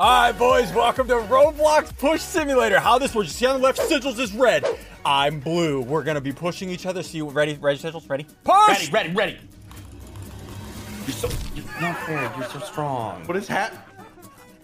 All 0.00 0.08
right, 0.08 0.32
boys, 0.32 0.72
welcome 0.72 1.06
to 1.08 1.12
Roblox 1.16 1.94
Push 1.98 2.22
Simulator. 2.22 2.80
How 2.80 2.98
this 2.98 3.14
works, 3.14 3.28
you 3.28 3.34
see 3.34 3.44
on 3.44 3.60
the 3.60 3.62
left, 3.62 3.78
Sigils 3.78 4.18
is 4.18 4.32
red. 4.32 4.64
I'm 5.04 5.40
blue. 5.40 5.82
We're 5.82 6.04
gonna 6.04 6.22
be 6.22 6.32
pushing 6.32 6.70
each 6.70 6.86
other. 6.86 7.02
See 7.02 7.18
you 7.18 7.28
ready? 7.28 7.58
Ready, 7.60 7.78
Sigils? 7.78 8.08
Ready? 8.08 8.26
Push! 8.42 8.90
Ready, 8.90 8.90
ready, 8.90 9.10
ready. 9.10 9.38
You're 11.06 11.12
so 11.12 11.28
you're 11.54 11.66
not 11.82 11.98
fair. 12.06 12.32
You're 12.34 12.48
so 12.48 12.60
strong. 12.60 13.26
What 13.26 13.36
is 13.36 13.46
hat? 13.46 13.74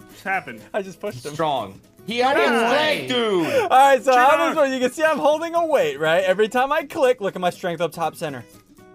What's 0.07 0.23
happened? 0.23 0.59
I 0.73 0.81
just 0.81 0.99
pushed 0.99 1.23
him. 1.23 1.35
Strong. 1.35 1.81
He 2.07 2.17
had 2.17 2.35
his 2.35 2.49
leg, 2.49 3.07
dude. 3.07 3.45
All 3.45 3.69
right, 3.69 4.03
so 4.03 4.13
how 4.13 4.47
this 4.47 4.57
works, 4.57 4.71
you 4.71 4.79
can 4.79 4.89
see 4.89 5.03
I'm 5.03 5.19
holding 5.19 5.53
a 5.53 5.67
weight, 5.67 5.99
right? 5.99 6.23
Every 6.23 6.47
time 6.47 6.71
I 6.71 6.83
click, 6.83 7.21
look 7.21 7.35
at 7.35 7.41
my 7.41 7.51
strength 7.51 7.79
up 7.79 7.91
top 7.91 8.15
center. 8.15 8.43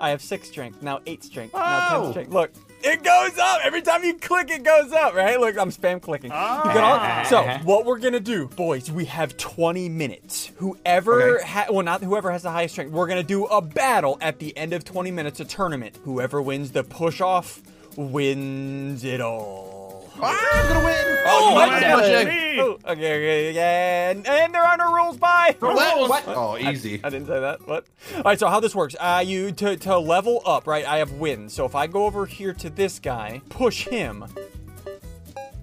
I 0.01 0.11
have 0.11 0.21
six 0.21 0.49
strength, 0.49 0.83
now 0.83 0.99
eight 1.07 1.23
strength, 1.23 1.55
now 1.55 2.01
ten 2.01 2.11
strength. 2.11 2.33
Look, 2.33 2.51
it 2.83 3.03
goes 3.03 3.39
up. 3.39 3.61
Every 3.64 3.83
time 3.83 4.05
you 4.05 4.14
click, 4.14 4.51
it 4.51 4.62
goes 4.62 4.93
up, 4.93 5.14
right? 5.14 5.39
Look, 5.39 5.59
I'm 5.59 5.71
spam 5.71 6.01
clicking. 6.01 6.31
You 6.31 6.37
ah. 6.37 6.62
can 6.73 6.82
al- 6.82 6.93
uh-huh. 6.95 7.25
so 7.25 7.43
what 7.64 7.85
we're 7.85 7.99
gonna 7.99 8.21
do, 8.21 8.49
boys, 8.49 8.91
we 8.91 9.05
have 9.07 9.36
20 9.36 9.89
minutes. 9.89 10.50
Whoever, 10.57 11.39
Okay. 11.39 11.46
ha- 11.46 11.67
well, 11.71 11.82
not 11.82 12.03
whoever 12.03 12.31
has 12.31 12.43
the 12.43 12.50
highest 12.50 12.75
strength, 12.75 12.93
we're 12.93 13.07
gonna 13.07 13.22
do 13.22 13.46
a 13.46 13.61
battle 13.61 14.18
at 14.21 14.39
the 14.39 14.57
end 14.57 14.72
of 14.72 14.85
20 14.85 15.11
minutes, 15.11 15.41
a 15.41 15.45
tournament. 15.45 15.99
Whoever 16.05 16.43
wins 16.43 16.72
the 16.72 16.85
push 16.85 17.21
off 17.21 17.63
wins 17.96 19.05
it 19.05 19.21
all. 19.21 19.71
I'm 20.21 20.68
gonna 20.68 20.84
win. 20.84 21.18
Oh, 21.26 21.54
my 21.54 21.80
God. 21.80 22.02
did 22.02 22.58
Oh, 22.58 22.79
okay, 22.84 22.93
okay, 22.93 23.52
yeah, 23.52 24.11
and, 24.11 24.26
and 24.26 24.54
there 24.54 24.62
are 24.62 24.76
no 24.76 24.93
rules. 24.93 25.16
Bye. 25.16 25.57
What? 25.58 26.08
What? 26.08 26.25
Oh, 26.29 26.58
easy. 26.58 27.00
I 27.02 27.08
didn't 27.11 27.26
say 27.26 27.40
that. 27.40 27.66
What? 27.66 27.86
All 28.16 28.22
right. 28.22 28.38
So 28.38 28.46
how 28.48 28.61
this 28.61 28.75
works? 28.75 28.94
Uh, 29.00 29.22
you 29.25 29.52
to 29.52 29.76
to 29.79 29.98
level 29.98 30.43
up, 30.44 30.66
right? 30.66 30.85
I 30.86 30.98
have 30.98 31.12
wins. 31.12 31.54
So 31.54 31.64
if 31.64 31.75
I 31.75 31.86
go 31.86 32.05
over 32.06 32.27
here 32.27 32.52
to 32.55 32.69
this 32.70 32.98
guy, 32.98 33.41
push 33.48 33.86
him. 33.88 34.25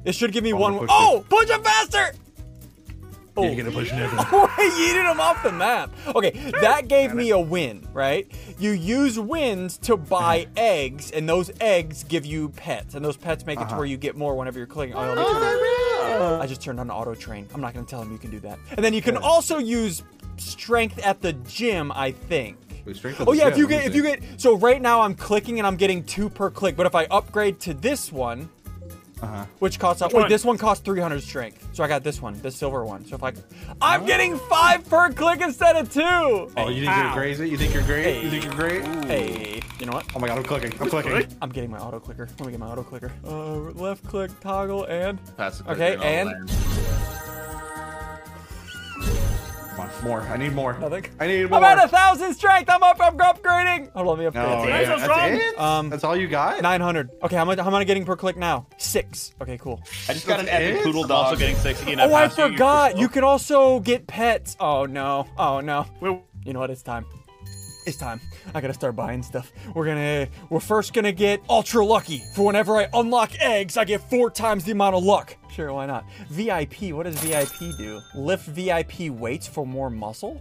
It 0.05 0.15
should 0.15 0.31
give 0.31 0.43
me 0.43 0.51
I'm 0.51 0.59
one. 0.59 0.73
gonna 0.73 0.87
push 0.87 0.89
Oh, 0.93 1.25
push 1.29 1.49
him 1.49 1.61
faster! 1.63 2.13
Oh, 3.39 3.43
You're 3.43 3.55
gonna 3.55 3.71
push 3.71 3.91
Nevin. 3.91 4.19
I 4.19 4.23
yeeted 4.99 5.09
him 5.09 5.19
off 5.19 5.41
the 5.43 5.51
map. 5.51 5.91
Okay, 6.13 6.31
that 6.61 6.87
gave 6.87 7.13
me 7.13 7.29
a 7.29 7.39
win, 7.39 7.87
right? 7.93 8.29
You 8.57 8.71
use 8.71 9.17
wins 9.19 9.77
to 9.79 9.95
buy 9.95 10.47
eggs, 10.57 11.11
and 11.11 11.27
those 11.27 11.49
eggs 11.61 12.03
give 12.03 12.25
you 12.25 12.49
pets, 12.49 12.95
and 12.95 13.03
those 13.05 13.17
pets 13.17 13.45
make 13.45 13.57
it 13.57 13.61
to 13.61 13.67
uh-huh. 13.67 13.77
where 13.77 13.85
you 13.85 13.97
get 13.97 14.17
more 14.17 14.35
whenever 14.35 14.57
you're 14.57 14.67
clicking. 14.67 14.95
Oh, 14.95 14.99
let 14.99 15.17
me 15.17 15.23
turn- 15.23 16.41
I 16.41 16.45
just 16.47 16.61
turned 16.61 16.79
on 16.79 16.89
auto 16.91 17.15
train. 17.15 17.47
I'm 17.53 17.61
not 17.61 17.73
gonna 17.73 17.85
tell 17.85 18.01
him 18.01 18.11
you 18.11 18.17
can 18.17 18.31
do 18.31 18.39
that. 18.41 18.59
And 18.71 18.83
then 18.83 18.93
you 18.93 19.01
can 19.01 19.15
also 19.15 19.57
use 19.57 20.03
strength 20.37 20.99
at 21.05 21.21
the 21.21 21.33
gym, 21.33 21.91
I 21.93 22.11
think. 22.11 22.57
Wait, 22.85 22.95
strength 22.95 23.21
at 23.21 23.27
Oh 23.27 23.31
the 23.31 23.37
yeah, 23.37 23.47
if 23.47 23.53
gym, 23.55 23.59
you 23.59 23.67
let 23.67 23.69
me 23.69 23.77
get 23.77 23.85
if 23.87 23.95
you 23.95 24.03
get 24.03 24.41
so 24.41 24.57
right 24.57 24.81
now 24.81 25.01
I'm 25.01 25.15
clicking 25.15 25.59
and 25.59 25.67
I'm 25.67 25.75
getting 25.75 26.03
two 26.03 26.29
per 26.29 26.49
click, 26.49 26.75
but 26.75 26.85
if 26.85 26.95
I 26.95 27.05
upgrade 27.05 27.59
to 27.61 27.73
this 27.73 28.11
one, 28.11 28.49
Uh-huh. 29.21 29.45
which 29.59 29.79
costs 29.79 30.01
wait, 30.01 30.13
one? 30.13 30.29
this 30.29 30.45
one 30.45 30.57
costs 30.57 30.83
300 30.85 31.21
strength. 31.21 31.67
So 31.73 31.83
I 31.83 31.87
got 31.87 32.03
this 32.03 32.21
one, 32.21 32.39
the 32.41 32.51
silver 32.51 32.85
one. 32.85 33.05
So 33.05 33.15
if 33.15 33.23
I 33.23 33.33
I'm 33.81 34.05
getting 34.05 34.37
5 34.37 34.89
per 34.89 35.11
click 35.11 35.41
instead 35.41 35.75
of 35.75 35.91
2. 35.91 36.01
Oh, 36.01 36.49
you 36.69 36.81
think 36.81 36.85
How? 36.87 37.03
you're 37.05 37.13
crazy? 37.13 37.49
You 37.49 37.57
think 37.57 37.73
you're 37.73 37.83
great? 37.83 38.03
Hey. 38.03 38.23
You 38.23 38.29
think 38.29 38.43
you're 38.45 38.53
great? 38.53 38.85
Hey, 39.05 39.61
you 39.79 39.85
know 39.85 39.93
what? 39.93 40.05
Oh 40.15 40.19
my 40.19 40.27
god, 40.27 40.37
I'm 40.37 40.43
clicking. 40.43 40.73
I'm 40.79 40.89
clicking. 40.89 41.27
I'm 41.41 41.49
getting 41.49 41.69
my 41.71 41.79
auto 41.79 41.99
clicker. 41.99 42.27
Let 42.39 42.45
me 42.45 42.51
get 42.51 42.59
my 42.59 42.67
auto 42.67 42.83
clicker. 42.83 43.11
Uh, 43.25 43.55
left 43.73 44.05
click, 44.05 44.31
toggle, 44.39 44.85
and 44.85 45.19
Pass 45.37 45.59
the 45.59 45.71
Okay, 45.71 45.93
and 45.95 46.29
all 46.29 46.35
and- 46.35 46.49
that. 46.49 47.18
Come 49.79 49.89
on, 49.89 50.03
more. 50.03 50.21
I 50.21 50.37
need 50.37 50.53
more. 50.53 50.77
Nothing. 50.77 51.05
I 51.19 51.27
need 51.27 51.49
more. 51.49 51.59
I'm 51.63 51.77
at 51.77 51.85
a 51.85 51.87
thousand 51.87 52.33
strength. 52.33 52.69
I'm 52.69 52.83
up. 52.83 52.97
I'm 52.99 53.17
upgrading. 53.17 53.91
Hold 53.93 54.07
on, 54.07 54.17
let 54.17 54.19
me 54.19 54.25
upgrade. 54.25 54.45
No, 54.45 54.65
That's 54.65 54.69
yeah, 54.69 54.83
so 54.83 54.89
that's 54.89 55.03
strong. 55.03 55.29
it? 55.33 55.59
Um, 55.59 55.89
that's 55.89 56.03
all 56.03 56.17
you 56.17 56.27
got? 56.27 56.61
900. 56.61 57.09
Okay, 57.23 57.35
how 57.37 57.45
much? 57.45 57.59
How 57.59 57.67
am 57.67 57.75
I 57.75 57.83
getting 57.85 58.03
per 58.05 58.15
click 58.17 58.35
now? 58.35 58.67
Six. 58.77 59.33
Okay, 59.41 59.57
cool. 59.57 59.81
I 60.09 60.13
just 60.13 60.27
got 60.27 60.39
an 60.41 60.47
That's 60.47 60.57
epic 60.63 60.81
it? 60.81 60.83
poodle 60.83 61.05
I'm 61.05 61.11
also 61.11 61.35
getting 61.37 61.55
60 61.55 61.91
and 61.93 62.01
Oh, 62.01 62.13
I 62.13 62.27
forgot. 62.27 62.91
you're 62.93 63.01
You 63.03 63.09
can 63.09 63.23
also 63.23 63.79
get 63.79 64.05
pets. 64.07 64.57
Oh 64.59 64.85
no. 64.85 65.27
Oh 65.37 65.61
no. 65.61 65.85
Wait, 66.01 66.19
You 66.45 66.53
know 66.53 66.59
what? 66.59 66.71
It's 66.71 66.83
time. 66.83 67.05
It's 67.89 67.97
time. 67.97 68.21
I 68.53 68.61
gotta 68.61 68.75
start 68.75 68.95
buying 68.95 69.23
stuff. 69.23 69.51
We're 69.73 69.87
gonna. 69.87 70.27
We're 70.51 70.59
first 70.59 70.93
gonna 70.93 71.11
get 71.11 71.41
ultra 71.49 71.83
lucky. 71.83 72.21
For 72.35 72.45
whenever 72.45 72.77
I 72.77 72.87
unlock 72.93 73.31
eggs, 73.39 73.77
I 73.77 73.83
get 73.83 74.07
four 74.11 74.29
times 74.29 74.63
the 74.63 74.73
amount 74.73 74.93
of 74.95 75.03
luck. 75.03 75.35
Sure, 75.51 75.73
why 75.73 75.87
not? 75.87 76.05
VIP. 76.29 76.93
What 76.93 77.07
does 77.07 77.19
VIP 77.19 77.75
do? 77.79 77.99
Lift 78.13 78.45
VIP 78.45 79.09
weights 79.09 79.47
for 79.47 79.65
more 79.65 79.89
muscle. 79.89 80.39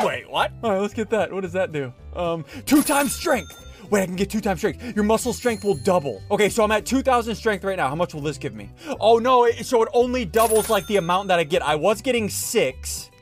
Wait, 0.00 0.28
what? 0.28 0.50
All 0.64 0.72
right, 0.72 0.80
let's 0.80 0.92
get 0.92 1.08
that. 1.10 1.32
What 1.32 1.42
does 1.42 1.52
that 1.52 1.70
do? 1.70 1.92
Um, 2.16 2.44
two 2.64 2.82
times 2.82 3.14
strength. 3.14 3.56
Wait, 3.88 4.02
I 4.02 4.06
can 4.06 4.16
get 4.16 4.28
two 4.28 4.40
times 4.40 4.58
strength. 4.58 4.96
Your 4.96 5.04
muscle 5.04 5.32
strength 5.32 5.62
will 5.62 5.76
double. 5.84 6.20
Okay, 6.32 6.48
so 6.48 6.64
I'm 6.64 6.72
at 6.72 6.84
2,000 6.84 7.36
strength 7.36 7.62
right 7.62 7.76
now. 7.76 7.86
How 7.88 7.94
much 7.94 8.12
will 8.12 8.22
this 8.22 8.38
give 8.38 8.56
me? 8.56 8.70
Oh 8.98 9.18
no, 9.18 9.44
it, 9.44 9.64
so 9.64 9.84
it 9.84 9.88
only 9.92 10.24
doubles 10.24 10.68
like 10.68 10.84
the 10.88 10.96
amount 10.96 11.28
that 11.28 11.38
I 11.38 11.44
get. 11.44 11.62
I 11.62 11.76
was 11.76 12.02
getting 12.02 12.28
six. 12.28 13.12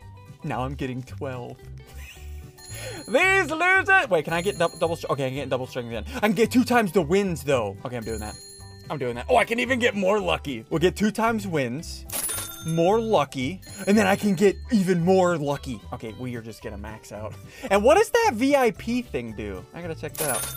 Now 0.42 0.64
I'm 0.64 0.74
getting 0.74 1.02
12. 1.02 1.58
These 3.06 3.50
losers. 3.50 4.08
Wait, 4.10 4.24
can 4.24 4.32
I 4.32 4.42
get 4.42 4.58
double, 4.58 4.78
double? 4.78 4.98
Okay, 5.10 5.26
I 5.26 5.28
can 5.28 5.36
get 5.36 5.48
double 5.48 5.66
strength 5.66 5.90
then. 5.90 6.04
I 6.16 6.20
can 6.20 6.32
get 6.32 6.50
two 6.50 6.64
times 6.64 6.92
the 6.92 7.02
wins 7.02 7.42
though. 7.44 7.76
Okay, 7.84 7.96
I'm 7.96 8.04
doing 8.04 8.20
that. 8.20 8.34
I'm 8.90 8.98
doing 8.98 9.14
that. 9.16 9.26
Oh, 9.28 9.36
I 9.36 9.44
can 9.44 9.60
even 9.60 9.78
get 9.78 9.94
more 9.94 10.20
lucky. 10.20 10.64
We'll 10.70 10.78
get 10.80 10.94
two 10.96 11.10
times 11.10 11.46
wins, 11.46 12.04
more 12.66 13.00
lucky, 13.00 13.60
and 13.86 13.96
then 13.96 14.06
I 14.06 14.16
can 14.16 14.34
get 14.34 14.56
even 14.72 15.02
more 15.04 15.38
lucky. 15.38 15.80
Okay, 15.92 16.14
we 16.18 16.34
are 16.36 16.42
just 16.42 16.62
gonna 16.62 16.76
max 16.78 17.10
out. 17.12 17.34
And 17.70 17.82
what 17.82 17.96
does 17.96 18.10
that 18.10 18.32
VIP 18.34 19.06
thing 19.06 19.32
do? 19.36 19.64
I 19.74 19.80
gotta 19.80 19.94
check 19.94 20.12
that 20.14 20.36
out. 20.36 20.54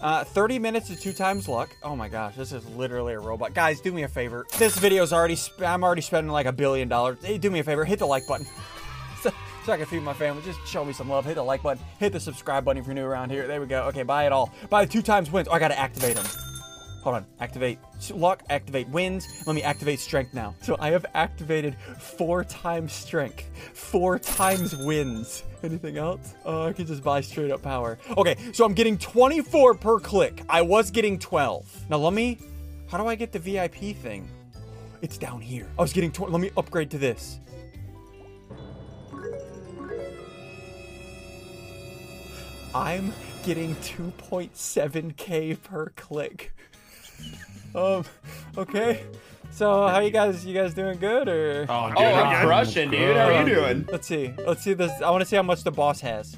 Uh, 0.00 0.24
30 0.24 0.58
minutes 0.58 0.88
to 0.88 0.96
two 0.96 1.12
times 1.12 1.48
luck. 1.48 1.70
Oh 1.82 1.96
my 1.96 2.08
gosh, 2.08 2.36
this 2.36 2.52
is 2.52 2.64
literally 2.66 3.14
a 3.14 3.18
robot. 3.18 3.54
Guys, 3.54 3.80
do 3.80 3.90
me 3.92 4.02
a 4.02 4.08
favor. 4.08 4.44
This 4.58 4.76
video's 4.78 5.10
already, 5.12 5.36
sp- 5.40 5.62
I'm 5.64 5.82
already 5.82 6.02
spending 6.02 6.30
like 6.30 6.44
a 6.46 6.52
billion 6.52 6.86
dollars. 6.86 7.18
Hey, 7.24 7.38
do 7.38 7.50
me 7.50 7.60
a 7.60 7.64
favor, 7.64 7.84
hit 7.84 7.98
the 7.98 8.06
like 8.06 8.26
button. 8.26 8.46
So, 9.66 9.72
I 9.72 9.76
can 9.78 9.86
feed 9.86 10.02
my 10.02 10.14
family. 10.14 10.42
Just 10.44 10.64
show 10.64 10.84
me 10.84 10.92
some 10.92 11.08
love. 11.08 11.24
Hit 11.24 11.34
the 11.34 11.42
like 11.42 11.60
button. 11.60 11.82
Hit 11.98 12.12
the 12.12 12.20
subscribe 12.20 12.64
button 12.64 12.80
if 12.80 12.86
you're 12.86 12.94
new 12.94 13.04
around 13.04 13.30
here. 13.30 13.48
There 13.48 13.60
we 13.60 13.66
go. 13.66 13.82
Okay, 13.84 14.04
buy 14.04 14.24
it 14.24 14.32
all. 14.32 14.52
Buy 14.70 14.86
two 14.86 15.02
times 15.02 15.30
wins. 15.32 15.48
Oh, 15.50 15.54
I 15.54 15.58
gotta 15.58 15.76
activate 15.78 16.14
them. 16.14 16.24
Hold 17.02 17.16
on. 17.16 17.26
Activate 17.40 17.78
luck. 18.14 18.44
Activate 18.48 18.88
wins. 18.90 19.26
Let 19.44 19.54
me 19.54 19.62
activate 19.62 19.98
strength 19.98 20.34
now. 20.34 20.54
So 20.62 20.76
I 20.78 20.90
have 20.90 21.04
activated 21.14 21.76
four 21.98 22.44
times 22.44 22.92
strength, 22.92 23.50
four 23.74 24.20
times 24.20 24.76
wins. 24.76 25.42
Anything 25.64 25.98
else? 25.98 26.34
Oh, 26.44 26.66
I 26.66 26.72
can 26.72 26.86
just 26.86 27.02
buy 27.02 27.20
straight 27.20 27.50
up 27.50 27.62
power. 27.62 27.98
Okay, 28.16 28.36
so 28.52 28.64
I'm 28.64 28.72
getting 28.72 28.96
24 28.98 29.74
per 29.74 29.98
click. 29.98 30.42
I 30.48 30.62
was 30.62 30.92
getting 30.92 31.18
12. 31.18 31.90
Now 31.90 31.96
let 31.96 32.12
me. 32.12 32.38
How 32.88 32.98
do 32.98 33.06
I 33.08 33.16
get 33.16 33.32
the 33.32 33.40
VIP 33.40 33.96
thing? 33.96 34.28
It's 35.02 35.18
down 35.18 35.40
here. 35.40 35.66
I 35.76 35.82
was 35.82 35.92
getting 35.92 36.12
20. 36.12 36.32
Let 36.32 36.40
me 36.40 36.50
upgrade 36.56 36.90
to 36.92 36.98
this. 36.98 37.40
I'm 42.76 43.12
getting 43.42 43.74
2.7k 43.76 45.62
per 45.62 45.88
click. 45.96 46.52
um, 47.74 48.04
okay. 48.58 49.04
So 49.50 49.86
how 49.88 50.00
you 50.00 50.10
guys? 50.10 50.44
You 50.44 50.52
guys 50.52 50.74
doing 50.74 50.98
good 50.98 51.26
or? 51.28 51.64
Oh, 51.70 51.86
Oh, 51.86 51.88
good. 51.94 52.02
I'm 52.04 52.46
crushing, 52.46 52.90
dude. 52.90 53.16
How 53.16 53.30
are 53.30 53.40
you 53.42 53.54
doing? 53.54 53.88
Let's 53.90 54.06
see. 54.06 54.34
Let's 54.46 54.62
see 54.62 54.74
this. 54.74 54.92
I 55.00 55.10
want 55.10 55.22
to 55.22 55.26
see 55.26 55.36
how 55.36 55.42
much 55.42 55.64
the 55.64 55.70
boss 55.70 56.00
has. 56.00 56.36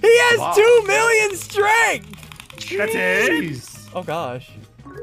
He 0.00 0.06
has 0.18 0.38
Wow. 0.38 0.52
two 0.54 0.82
million 0.86 1.36
strength. 1.36 2.70
that's 2.76 2.94
it. 2.94 3.30
Jeez. 3.32 3.90
Oh 3.92 4.02
gosh. 4.04 4.50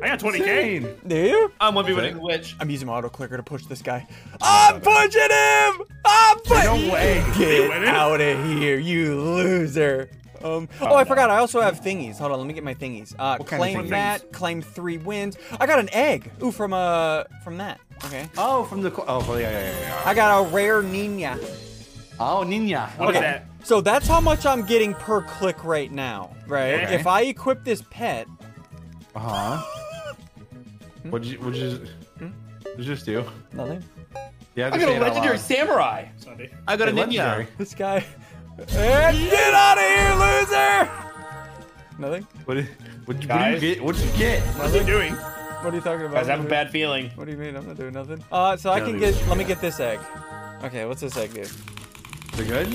I 0.01 0.07
got 0.07 0.19
20k. 0.19 0.35
Insane. 0.37 0.95
Do 1.05 1.15
you? 1.17 1.51
I'm 1.59 1.75
one 1.75 1.85
v 1.85 1.91
winning 1.93 2.21
which. 2.21 2.55
I'm 2.61 2.69
using 2.69 2.87
my 2.87 2.93
auto 2.93 3.09
clicker 3.09 3.35
to 3.35 3.43
push 3.43 3.65
this 3.65 3.81
guy. 3.81 4.07
I'm 4.41 4.79
pushing 4.79 5.21
him. 5.21 5.81
I'm 6.05 6.39
pushing. 6.39 6.87
No 6.87 6.93
way. 6.93 7.21
Get 7.37 7.83
out 7.85 8.21
of 8.21 8.45
here, 8.45 8.79
you 8.79 9.19
loser. 9.19 10.09
Um, 10.43 10.67
oh, 10.81 10.95
I 10.95 11.03
forgot. 11.05 11.29
I 11.29 11.37
also 11.37 11.61
have 11.61 11.79
thingies. 11.81 12.17
Hold 12.17 12.31
on, 12.33 12.37
let 12.39 12.47
me 12.47 12.53
get 12.53 12.63
my 12.63 12.73
thingies. 12.73 13.13
Uh, 13.17 13.37
What 13.37 13.47
kind 13.47 13.61
of 13.63 13.69
claim 13.69 13.85
thingies? 13.85 13.89
that. 13.91 14.31
Claim 14.33 14.61
three 14.61 14.97
wins. 14.97 15.37
I 15.59 15.65
got 15.65 15.79
an 15.79 15.89
egg. 15.93 16.31
Ooh, 16.43 16.51
from 16.51 16.73
uh, 16.73 17.23
from 17.43 17.57
that. 17.57 17.79
Okay. 18.05 18.27
Oh, 18.37 18.63
from 18.65 18.81
the. 18.81 18.91
Oh, 19.07 19.21
yeah, 19.37 19.49
yeah, 19.49 19.59
yeah, 19.71 19.79
yeah. 19.79 20.01
I 20.05 20.13
got 20.13 20.45
a 20.45 20.49
rare 20.49 20.83
Nina. 20.83 21.39
Oh, 22.19 22.43
Nina. 22.43 22.87
What 22.97 23.09
is 23.11 23.15
Okay. 23.17 23.19
that? 23.25 23.45
So 23.63 23.79
that's 23.79 24.07
how 24.07 24.19
much 24.19 24.45
I'm 24.45 24.65
getting 24.65 24.93
per 24.93 25.21
click 25.21 25.63
right 25.63 25.89
now, 25.91 26.35
right? 26.47 26.83
Okay. 26.83 26.95
If 26.95 27.07
I 27.07 27.21
equip 27.21 27.63
this 27.63 27.81
pet, 27.89 28.27
Uh 29.15 29.19
huh. 29.19 29.61
What'd 31.09 31.27
you? 31.27 31.37
What'd 31.39 31.55
you? 31.55 31.69
What'd 32.19 32.33
you 32.79 32.83
just 32.83 33.05
do? 33.05 33.23
nothing. 33.53 33.83
Yeah, 34.55 34.67
I 34.71 34.77
got 34.77 34.89
a 34.89 34.99
legendary 34.99 35.37
samurai. 35.39 36.05
SSundee. 36.19 36.49
I 36.67 36.75
got 36.77 36.87
a 36.87 36.91
Hey, 36.91 36.97
ninja. 36.97 37.05
legendary. 37.07 37.47
This 37.57 37.73
guy. 37.73 38.05
And 38.57 39.17
get 39.29 39.53
out 39.53 39.77
of 39.77 39.83
here, 39.83 40.13
loser! 40.15 40.89
Nothing. 41.99 42.23
What 42.45 42.55
did, 42.55 42.65
what, 43.05 43.17
what 43.17 43.27
Guys? 43.27 43.59
did 43.59 43.63
you 43.67 43.75
get? 43.75 43.83
What'd 43.83 44.01
you 44.03 44.11
get? 44.17 44.41
What's 44.57 44.73
he 44.73 44.83
doing? 44.83 45.13
What 45.13 45.73
are 45.73 45.75
you 45.77 45.81
talking 45.81 46.05
about? 46.05 46.13
Guys, 46.15 46.29
I 46.29 46.35
have 46.35 46.45
a 46.45 46.49
bad 46.49 46.69
feeling. 46.71 47.09
What 47.15 47.25
do 47.25 47.31
you 47.31 47.37
mean? 47.37 47.55
I'm 47.55 47.65
not 47.65 47.77
doing 47.77 47.93
nothing. 47.93 48.23
Uh, 48.31 48.57
so 48.57 48.69
I 48.71 48.79
can 48.81 48.99
get. 48.99 49.15
Let 49.27 49.37
me 49.37 49.43
get 49.43 49.61
this 49.61 49.79
egg. 49.79 49.99
Okay, 50.63 50.85
what's 50.85 51.01
this 51.01 51.15
egg 51.17 51.33
do? 51.33 51.41
Is 51.41 51.53
it 52.39 52.47
good? 52.47 52.67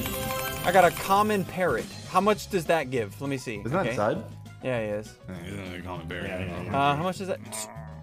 I 0.64 0.72
got 0.72 0.84
a 0.84 0.90
common 0.90 1.44
parrot. 1.44 1.86
How 2.08 2.20
much 2.20 2.48
does 2.50 2.64
that 2.66 2.90
give? 2.90 3.20
Let 3.20 3.30
me 3.30 3.36
see. 3.38 3.56
Isn't 3.56 3.70
that 3.72 3.86
inside? 3.86 4.22
Yeah, 4.62 4.80
he 4.80 4.86
is. 4.88 5.14
He's 5.44 5.54
not 5.56 5.74
a 5.74 5.82
common 5.82 6.08
bear. 6.08 6.26
Yeah, 6.26 6.62
yeah, 6.64 6.76
Uh, 6.76 6.96
how 6.96 7.02
much 7.02 7.20
is 7.20 7.28
that? 7.28 7.40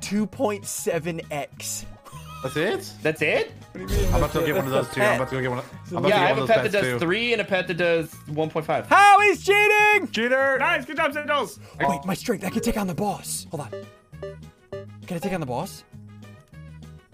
2.7x. 0.01 1.85
That's 2.45 2.57
it? 2.57 2.93
That's 3.01 3.21
it? 3.23 3.51
What 3.71 3.87
do 3.87 3.93
you 3.93 3.99
mean? 4.01 4.07
I'm 4.09 4.15
about 4.17 4.31
to 4.33 4.39
go 4.41 4.45
get 4.45 4.55
one 4.55 4.65
of 4.65 4.71
those 4.71 4.91
a 4.91 4.93
too. 4.93 5.01
I'm 5.01 5.15
about 5.15 5.29
to 5.29 5.35
go 5.35 5.41
get 5.41 5.49
one. 5.49 5.59
Of, 5.59 5.65
I'm 5.89 5.97
about 5.97 6.09
Yeah, 6.09 6.21
I 6.21 6.27
have 6.27 6.37
a 6.37 6.45
pet 6.45 6.61
that 6.61 6.71
does 6.71 6.83
too. 6.83 6.99
three 6.99 7.33
and 7.33 7.41
a 7.41 7.43
pet 7.43 7.67
that 7.67 7.73
does 7.73 8.13
1.5. 8.27 8.85
How 8.85 9.19
he's 9.21 9.43
cheating! 9.43 10.11
Cheater! 10.11 10.59
Nice, 10.59 10.85
good 10.85 10.95
job, 10.97 11.11
Sentinels. 11.11 11.59
Wait, 11.79 12.05
my 12.05 12.13
strength. 12.13 12.45
I 12.45 12.51
can 12.51 12.61
take 12.61 12.77
on 12.77 12.85
the 12.85 12.93
boss. 12.93 13.47
Hold 13.49 13.61
on. 13.61 13.71
Can 15.07 15.17
I 15.17 15.17
take 15.17 15.33
on 15.33 15.39
the 15.39 15.47
boss? 15.47 15.85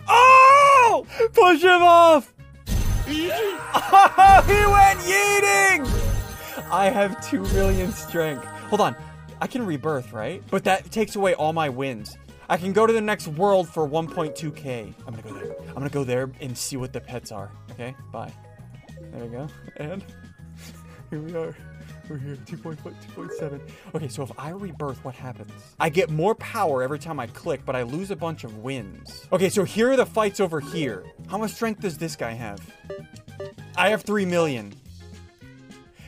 Oh! 0.05 1.05
Push 1.31 1.61
him 1.61 1.81
off! 1.81 2.33
Oh, 2.67 3.07
he 4.47 4.65
went 4.67 4.99
yeeting! 4.99 6.69
I 6.69 6.89
have 6.89 7.25
2 7.29 7.39
million 7.53 7.93
strength. 7.93 8.43
Hold 8.43 8.81
on. 8.81 8.97
I 9.39 9.47
can 9.47 9.65
rebirth, 9.65 10.11
right? 10.11 10.43
But 10.51 10.65
that 10.65 10.91
takes 10.91 11.15
away 11.15 11.35
all 11.35 11.53
my 11.53 11.69
wins. 11.69 12.17
I 12.51 12.57
can 12.57 12.73
go 12.73 12.85
to 12.85 12.91
the 12.91 12.99
next 12.99 13.29
world 13.29 13.69
for 13.69 13.87
1.2k. 13.87 14.93
I'm 15.07 15.15
gonna 15.15 15.21
go 15.21 15.33
there. 15.33 15.55
I'm 15.69 15.75
gonna 15.75 15.89
go 15.89 16.03
there 16.03 16.29
and 16.41 16.57
see 16.57 16.75
what 16.75 16.91
the 16.91 16.99
pets 16.99 17.31
are. 17.31 17.49
Okay, 17.71 17.95
bye. 18.11 18.29
There 19.13 19.23
we 19.23 19.29
go. 19.29 19.47
And 19.77 20.03
here 21.09 21.21
we 21.21 21.33
are. 21.33 21.55
We're 22.09 22.17
here, 22.17 22.35
2.4, 22.35 22.93
2.7. 23.15 23.61
Okay, 23.95 24.09
so 24.09 24.23
if 24.23 24.33
I 24.37 24.49
rebirth, 24.49 25.01
what 25.05 25.15
happens? 25.15 25.53
I 25.79 25.87
get 25.87 26.09
more 26.09 26.35
power 26.35 26.83
every 26.83 26.99
time 26.99 27.21
I 27.21 27.27
click, 27.27 27.61
but 27.65 27.73
I 27.73 27.83
lose 27.83 28.11
a 28.11 28.17
bunch 28.17 28.43
of 28.43 28.57
wins. 28.57 29.25
Okay, 29.31 29.47
so 29.47 29.63
here 29.63 29.89
are 29.89 29.95
the 29.95 30.05
fights 30.05 30.41
over 30.41 30.59
here. 30.59 31.05
How 31.29 31.37
much 31.37 31.53
strength 31.53 31.79
does 31.79 31.97
this 31.97 32.17
guy 32.17 32.33
have? 32.33 32.59
I 33.77 33.91
have 33.91 34.01
3 34.01 34.25
million. 34.25 34.73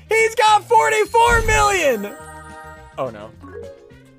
He's 0.09 0.35
got 0.35 0.65
44 0.65 1.41
million! 1.43 2.17
Oh 2.97 3.09
no. 3.09 3.31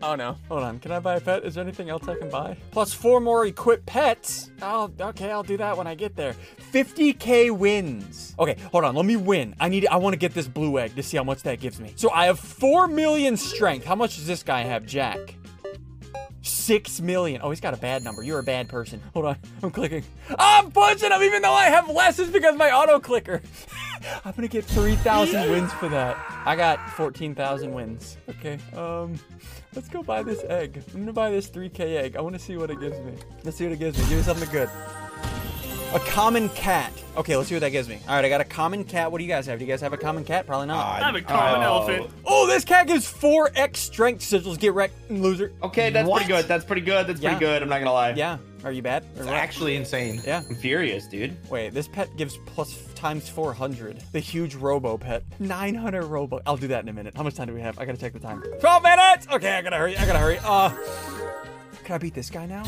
Oh 0.07 0.15
no. 0.17 0.37
Hold 0.49 0.63
on. 0.65 0.79
Can 0.81 0.93
I 0.93 0.99
buy 0.99 1.17
a 1.17 1.21
pet? 1.21 1.45
Is 1.47 1.55
there 1.55 1.65
anything 1.65 1.89
else 1.89 2.07
I 2.07 2.15
can 2.15 2.29
buy? 2.29 2.59
Plus 2.73 2.93
four 2.93 3.21
more 3.21 3.47
equipped 3.47 3.87
pets. 3.87 4.51
Oh, 4.61 4.93
okay. 5.01 5.31
I'll 5.31 5.43
do 5.43 5.57
that 5.57 5.79
when 5.79 5.87
I 5.87 5.95
get 5.95 6.15
there. 6.15 6.37
50k 6.73 7.51
wins. 7.51 8.35
Okay, 8.39 8.59
hold 8.71 8.85
on. 8.85 8.95
Let 8.95 9.07
me 9.07 9.17
win. 9.17 9.55
I 9.59 9.71
need. 9.71 9.87
I 9.87 9.97
want 9.97 10.13
to 10.13 10.19
get 10.19 10.35
this 10.35 10.47
blue 10.47 10.79
egg 10.79 10.95
to 10.97 11.03
see 11.03 11.17
how 11.17 11.25
much 11.25 11.43
that 11.45 11.59
gives 11.59 11.81
me. 11.81 11.95
So 11.97 12.11
I 12.11 12.27
have 12.27 12.39
four 12.39 12.87
million 12.87 13.39
strength. 13.39 13.87
How 13.87 13.95
much 13.95 14.17
does 14.17 14.27
this 14.27 14.43
guy 14.43 14.61
have, 14.61 14.85
Jack? 14.85 15.37
Six 16.43 17.01
million. 17.01 17.41
Oh, 17.43 17.49
he's 17.49 17.61
got 17.63 17.73
a 17.73 17.79
bad 17.79 18.05
number. 18.05 18.23
You're 18.23 18.41
a 18.41 18.45
bad 18.45 18.69
person. 18.69 19.01
Hold 19.15 19.25
on. 19.25 19.39
I'm 19.63 19.71
clicking. 19.71 20.05
I'm 20.39 20.71
pushing 20.71 21.11
him 21.11 21.23
even 21.23 21.41
though 21.41 21.55
I 21.55 21.65
have 21.65 21.89
less 21.89 22.19
is 22.19 22.29
because 22.29 22.57
my 22.57 22.71
auto 22.71 23.01
clicker. 23.01 23.41
I'm 24.25 24.33
gonna 24.33 24.49
get 24.49 24.65
3,000 24.65 25.51
wins 25.51 25.73
for 25.75 25.89
that. 25.89 26.17
I 26.45 26.57
got 26.57 26.91
14,000 26.91 27.73
wins. 27.73 28.17
Okay. 28.29 28.59
Um, 28.77 29.19
let's 29.75 29.89
go 29.89 30.03
buy 30.03 30.23
this 30.23 30.43
egg. 30.49 30.83
I'm 30.93 31.01
gonna 31.01 31.13
buy 31.13 31.31
this 31.31 31.49
3K 31.49 31.97
egg. 31.97 32.17
I 32.17 32.21
want 32.21 32.35
to 32.35 32.39
see 32.41 32.57
what 32.57 32.71
it 32.71 32.81
gives 32.81 32.99
me. 33.01 33.13
Let's 33.45 33.57
see 33.57 33.65
what 33.65 33.73
it 33.73 33.79
gives 33.79 33.99
me. 33.99 34.05
Give 34.09 34.19
me 34.19 34.23
something 34.23 34.49
good. 34.51 34.69
A 35.95 36.01
common 36.01 36.49
cat. 36.51 36.93
Okay, 37.17 37.37
let's 37.37 37.49
see 37.49 37.55
what 37.55 37.61
that 37.61 37.71
gives 37.71 37.89
me. 37.89 38.01
All 38.09 38.17
right, 38.17 38.25
I 38.25 38.29
got 38.29 38.41
a 38.41 38.45
common 38.45 38.83
cat. 38.83 39.13
What 39.13 39.19
do 39.19 39.25
you 39.25 39.29
guys 39.31 39.47
have? 39.47 39.61
Do 39.61 39.65
you 39.65 39.71
guys 39.71 39.81
have 39.81 39.93
a 39.93 39.97
common 39.97 40.25
cat? 40.25 40.45
Probably 40.45 40.67
not. 40.67 41.01
I 41.01 41.07
have 41.07 41.15
a 41.15 41.21
common 41.23 41.63
Oh. 41.63 41.87
elephant. 41.87 42.11
oh, 42.27 42.49
this 42.49 42.65
cat 42.65 42.89
gives 42.89 43.07
4x 43.07 43.77
strength 43.77 44.21
sigils. 44.25 44.59
Get 44.59 44.75
wrecked, 44.75 45.09
loser. 45.09 45.53
Okay, 45.63 45.91
that's 45.91 46.09
What? 46.09 46.25
pretty 46.25 46.33
good. 46.33 46.49
That's 46.49 46.65
pretty 46.65 46.83
good. 46.83 47.07
That's 47.07 47.21
Yeah. 47.21 47.31
pretty 47.37 47.45
good. 47.47 47.63
I'm 47.63 47.69
not 47.69 47.79
gonna 47.79 47.93
lie. 47.93 48.11
Yeah. 48.11 48.39
Are 48.65 48.73
you 48.73 48.81
bad? 48.83 49.03
Or 49.17 49.19
It's 49.19 49.27
what? 49.27 49.35
actually 49.35 49.77
insane. 49.77 50.21
Yeah. 50.27 50.43
I'm 50.49 50.55
furious, 50.57 51.07
dude. 51.07 51.37
Wait, 51.51 51.75
this 51.75 51.87
pet 51.87 52.09
gives 52.17 52.39
plus 52.47 52.83
times 52.95 53.29
400. 53.29 54.03
The 54.13 54.21
huge 54.21 54.55
robo 54.55 54.97
pet. 54.97 55.23
900 55.39 56.03
robo. 56.05 56.41
I'll 56.47 56.57
do 56.57 56.69
that 56.69 56.83
in 56.83 56.89
a 56.89 56.93
minute. 56.93 57.15
How 57.15 57.23
much 57.23 57.35
time 57.35 57.49
do 57.49 57.55
we 57.55 57.61
have? 57.61 57.79
I 57.79 57.85
gotta 57.85 57.99
check 57.99 58.15
the 58.15 58.19
time. 58.21 58.43
12 58.61 58.83
minutes! 58.83 59.27
Okay, 59.31 59.53
I 59.53 59.63
gotta 59.63 59.77
hurry. 59.77 59.97
I 59.99 60.07
gotta 60.07 60.19
hurry. 60.19 60.39
Uh, 60.43 60.71
can 61.85 61.95
I 61.97 61.99
beat 61.99 62.15
this 62.15 62.31
guy 62.31 62.47
now? 62.47 62.63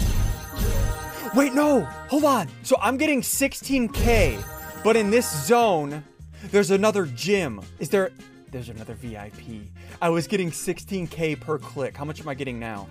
Wait, 1.35 1.55
no! 1.55 1.81
Hold 2.11 2.25
on. 2.25 2.49
So 2.63 2.77
I'm 2.81 2.97
getting 2.99 3.23
16k, 3.23 4.43
but 4.85 4.97
in 4.97 5.11
this 5.11 5.47
zone, 5.47 6.05
there's 6.51 6.71
another 6.71 7.07
gym. 7.07 7.61
Is 7.79 7.89
there. 7.89 8.11
There's 8.53 8.69
another 8.69 8.95
VIP. 8.95 9.67
I 10.01 10.09
was 10.09 10.27
getting 10.27 10.51
16k 10.51 11.41
per 11.41 11.59
click. 11.59 11.97
How 11.97 12.05
much 12.05 12.21
am 12.21 12.29
I 12.29 12.35
getting 12.35 12.59
now? 12.61 12.87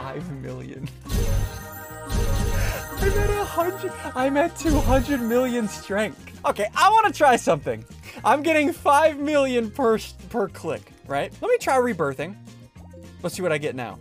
5 0.00 0.42
million. 0.42 0.88
I'm 3.02 3.18
at 3.18 3.46
hundred. 3.46 3.92
I'm 4.14 4.36
at 4.38 4.56
200 4.56 5.20
million 5.20 5.68
strength. 5.68 6.40
Okay, 6.46 6.68
I 6.74 6.88
want 6.88 7.06
to 7.06 7.12
try 7.12 7.36
something. 7.36 7.84
I'm 8.24 8.42
getting 8.42 8.72
5 8.72 9.18
million 9.18 9.70
per 9.70 9.98
per 10.30 10.48
click, 10.48 10.92
right? 11.06 11.30
Let 11.42 11.50
me 11.50 11.58
try 11.58 11.76
rebirthing. 11.76 12.34
Let's 13.22 13.34
see 13.34 13.42
what 13.42 13.52
I 13.52 13.58
get 13.58 13.74
now. 13.74 13.98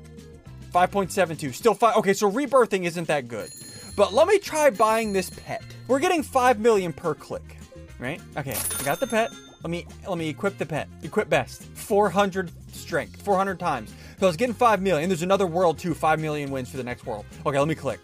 5.72. 0.73 1.53
Still 1.53 1.73
five. 1.73 1.97
Okay, 1.97 2.13
so 2.13 2.31
rebirthing 2.31 2.85
isn't 2.85 3.07
that 3.07 3.27
good. 3.27 3.49
But 3.97 4.13
let 4.13 4.27
me 4.27 4.39
try 4.39 4.69
buying 4.69 5.11
this 5.11 5.29
pet. 5.29 5.63
We're 5.87 5.99
getting 5.99 6.23
5 6.23 6.59
million 6.59 6.93
per 6.93 7.13
click, 7.13 7.57
right? 7.99 8.21
Okay, 8.37 8.55
I 8.79 8.83
got 8.83 9.01
the 9.01 9.07
pet. 9.07 9.31
Let 9.63 9.69
me 9.69 9.85
let 10.07 10.17
me 10.17 10.29
equip 10.29 10.57
the 10.57 10.65
pet. 10.65 10.87
Equip 11.03 11.27
best. 11.29 11.63
400 11.63 12.51
strength. 12.75 13.21
400 13.21 13.59
times. 13.59 13.89
So 14.19 14.25
I 14.25 14.29
was 14.29 14.37
getting 14.37 14.55
5 14.55 14.81
million. 14.81 15.09
There's 15.09 15.21
another 15.21 15.47
world 15.47 15.77
too. 15.77 15.93
5 15.93 16.19
million 16.19 16.51
wins 16.51 16.69
for 16.69 16.77
the 16.77 16.83
next 16.83 17.05
world. 17.05 17.25
Okay, 17.45 17.57
let 17.57 17.67
me 17.67 17.75
click. 17.75 17.99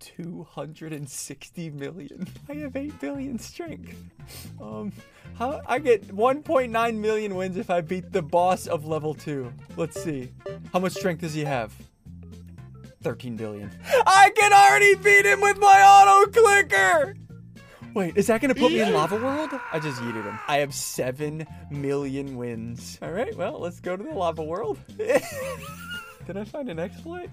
260 0.00 1.70
million. 1.70 2.28
I 2.48 2.54
have 2.54 2.76
8 2.76 3.00
billion 3.00 3.38
strength. 3.38 3.96
Um, 4.60 4.92
how 5.34 5.60
I 5.66 5.78
get 5.78 6.08
1.9 6.08 6.96
million 6.96 7.34
wins 7.34 7.56
if 7.56 7.70
I 7.70 7.80
beat 7.80 8.12
the 8.12 8.22
boss 8.22 8.66
of 8.66 8.86
level 8.86 9.14
2. 9.14 9.52
Let's 9.76 10.02
see. 10.02 10.30
How 10.72 10.78
much 10.78 10.92
strength 10.92 11.22
does 11.22 11.34
he 11.34 11.44
have? 11.44 11.72
13 13.02 13.36
billion. 13.36 13.70
I 14.06 14.30
can 14.36 14.52
already 14.52 14.94
beat 14.96 15.26
him 15.26 15.40
with 15.40 15.58
my 15.58 15.82
auto 15.82 16.30
clicker! 16.30 17.16
Wait, 17.94 18.16
is 18.16 18.26
that 18.28 18.40
gonna 18.40 18.54
put 18.54 18.72
me 18.72 18.80
in 18.80 18.92
Lava 18.92 19.16
World? 19.16 19.50
I 19.72 19.78
just 19.78 20.00
yeeted 20.00 20.24
him. 20.24 20.38
I 20.48 20.58
have 20.58 20.74
7 20.74 21.46
million 21.70 22.36
wins. 22.36 22.98
Alright, 23.02 23.36
well, 23.36 23.58
let's 23.58 23.80
go 23.80 23.96
to 23.96 24.02
the 24.02 24.10
Lava 24.10 24.42
World. 24.42 24.78
Did 24.96 26.36
I 26.36 26.44
find 26.44 26.68
an 26.70 26.78
exploit? 26.78 27.28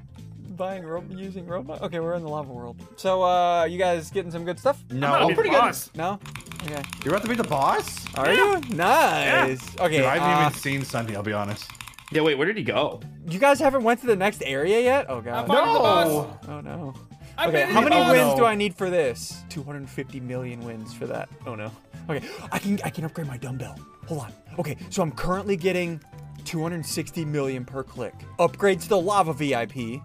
Buying 0.58 0.84
ro- 0.84 1.04
using 1.10 1.46
Robux? 1.46 1.82
Okay, 1.82 2.00
we're 2.00 2.16
in 2.16 2.24
the 2.24 2.28
lava 2.28 2.52
world. 2.52 2.76
So, 2.98 3.24
uh, 3.24 3.64
you 3.64 3.78
guys 3.78 4.10
getting 4.12 4.32
some 4.32 4.44
good 4.44 4.60
stuff? 4.60 4.84
No. 4.90 5.08
I'm 5.08 5.14
gonna 5.14 5.28
No. 5.30 5.36
pretty 5.36 5.50
good. 5.52 5.60
boss. 5.60 5.90
No? 5.96 6.20
Okay. 6.66 6.82
You're 7.06 7.14
about 7.14 7.22
to 7.24 7.30
be 7.30 7.36
the 7.36 7.44
boss? 7.46 8.06
Are 8.16 8.34
you? 8.34 8.60
Nice. 8.70 9.62
Okay. 9.80 9.98
Dude, 9.98 10.06
I 10.06 10.18
haven't 10.18 10.30
uh, 10.44 10.48
even 10.50 10.60
seen 10.60 10.82
SSundee, 10.82 11.16
I'll 11.16 11.24
be 11.24 11.32
honest. 11.32 11.70
Yeah, 12.12 12.22
wait, 12.24 12.38
where 12.38 12.48
did 12.48 12.58
he 12.58 12.64
go? 12.64 13.00
you 13.30 13.38
guys 13.40 13.60
haven't 13.60 13.84
went 13.84 14.02
to 14.02 14.08
the 14.08 14.16
next 14.16 14.42
area 14.44 14.82
yet? 14.82 15.06
Oh 15.08 15.22
god. 15.22 15.44
I'm 15.44 15.48
the 15.48 15.54
boss. 15.80 16.38
Oh 16.48 16.60
no. 16.62 16.94
I 17.40 17.48
Okay, 17.48 17.64
how 17.72 17.80
many 17.80 17.96
Oh, 17.96 18.12
wins 18.12 18.32
no. 18.34 18.36
do 18.40 18.46
I 18.46 18.54
need 18.54 18.76
for 18.76 18.90
this? 18.90 19.44
250 19.48 20.20
million 20.20 20.60
wins 20.60 20.94
for 20.94 21.08
that. 21.08 21.30
Oh 21.48 21.56
no. 21.56 21.72
Okay, 22.10 22.28
I 22.52 22.60
can 22.60 22.80
I 22.84 22.90
can 22.90 23.06
upgrade 23.06 23.28
my 23.28 23.38
dumbbell. 23.38 23.80
Hold 24.08 24.22
on. 24.24 24.34
Okay, 24.60 24.76
so 24.90 25.02
I'm 25.02 25.12
currently 25.14 25.56
getting 25.56 26.02
260 26.44 27.24
million 27.24 27.64
per 27.64 27.82
click. 27.82 28.14
Upgrade 28.40 28.82
to 28.82 28.90
the 28.90 29.00
lava 29.00 29.34
VIP. 29.34 30.02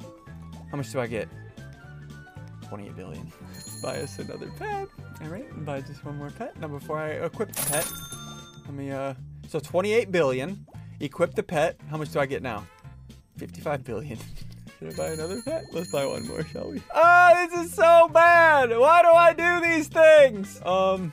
How 0.70 0.76
much 0.76 0.92
do 0.92 1.00
I 1.00 1.08
get? 1.08 1.28
28 2.68 2.94
billion. 2.94 3.32
Buy 3.82 3.96
us 4.02 4.16
another 4.20 4.48
pet. 4.56 4.86
All 5.20 5.28
right, 5.28 5.64
buy 5.64 5.80
just 5.80 6.04
one 6.04 6.16
more 6.18 6.30
pet. 6.30 6.58
Now 6.60 6.68
before 6.68 6.98
I 6.98 7.10
equip 7.10 7.52
the 7.52 7.62
pet, 7.62 7.90
let 8.64 8.74
me 8.74 8.90
uh. 8.92 9.14
So 9.48 9.58
28 9.58 10.12
billion. 10.12 10.64
Equip 11.00 11.34
the 11.34 11.42
pet. 11.42 11.78
How 11.90 11.96
much 11.96 12.10
do 12.12 12.20
I 12.20 12.26
get 12.26 12.42
now? 12.42 12.64
55 13.38 13.82
billion. 13.84 14.18
Should 14.84 15.00
I 15.00 15.02
buy 15.02 15.12
another 15.14 15.40
pet? 15.40 15.64
Let's 15.72 15.90
buy 15.90 16.04
one 16.04 16.26
more, 16.28 16.44
shall 16.44 16.70
we? 16.70 16.82
Ah, 16.94 17.48
this 17.48 17.66
is 17.66 17.74
so 17.74 18.06
bad. 18.12 18.68
Why 18.68 19.00
do 19.00 19.08
I 19.08 19.32
do 19.32 19.66
these 19.66 19.88
things? 19.88 20.60
Um, 20.62 21.10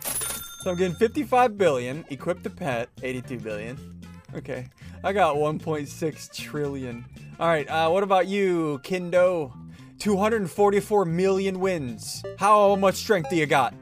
so 0.59 0.71
I'm 0.71 0.77
getting 0.77 0.97
55 0.97 1.57
billion. 1.57 2.03
Equip 2.09 2.43
the 2.43 2.49
pet. 2.49 2.89
82 3.01 3.39
billion. 3.39 4.01
Okay, 4.35 4.67
I 5.05 5.13
got 5.13 5.37
1.6 5.37 6.33
trillion. 6.33 7.05
All 7.39 7.47
right. 7.47 7.65
Uh, 7.69 7.89
what 7.89 8.03
about 8.03 8.27
you, 8.27 8.81
Kindo? 8.83 9.53
244 9.99 11.05
million 11.05 11.61
wins. 11.61 12.23
How 12.39 12.75
much 12.75 12.95
strength 12.95 13.29
do 13.29 13.37
you 13.37 13.45
got? 13.45 13.73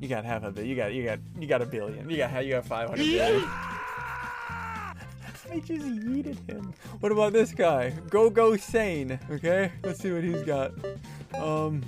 You 0.00 0.08
got 0.08 0.24
half 0.24 0.44
of 0.44 0.58
it. 0.58 0.64
You 0.64 0.76
got 0.76 0.94
you 0.94 1.04
got 1.04 1.18
you 1.38 1.46
got 1.46 1.60
a 1.60 1.66
billion. 1.66 2.08
You 2.08 2.16
got 2.16 2.42
you 2.42 2.52
got 2.52 2.64
500 2.64 2.96
billion. 2.96 3.50
I 5.52 5.58
just 5.58 5.84
yeeted 5.84 6.48
him. 6.48 6.72
What 7.00 7.12
about 7.12 7.34
this 7.34 7.52
guy? 7.52 7.90
Go 8.08 8.30
Go 8.30 8.56
Sane. 8.56 9.20
Okay, 9.30 9.70
let's 9.82 10.00
see 10.00 10.10
what 10.10 10.24
he's 10.24 10.42
got. 10.44 10.72
Um, 11.34 11.82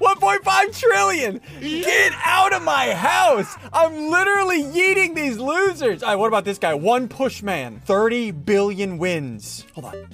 1.5 0.00 0.78
trillion. 0.78 1.40
Get 1.60 2.12
out 2.24 2.52
of 2.52 2.62
my 2.62 2.94
house! 2.94 3.56
I'm 3.72 4.08
literally 4.08 4.62
yeeting 4.62 5.16
these 5.16 5.36
losers. 5.36 6.04
All 6.04 6.10
right, 6.10 6.14
what 6.14 6.28
about 6.28 6.44
this 6.44 6.58
guy? 6.58 6.74
One 6.74 7.08
push 7.08 7.42
man. 7.42 7.82
30 7.86 8.30
billion 8.30 8.98
wins. 8.98 9.66
Hold 9.74 9.86
on. 9.86 10.08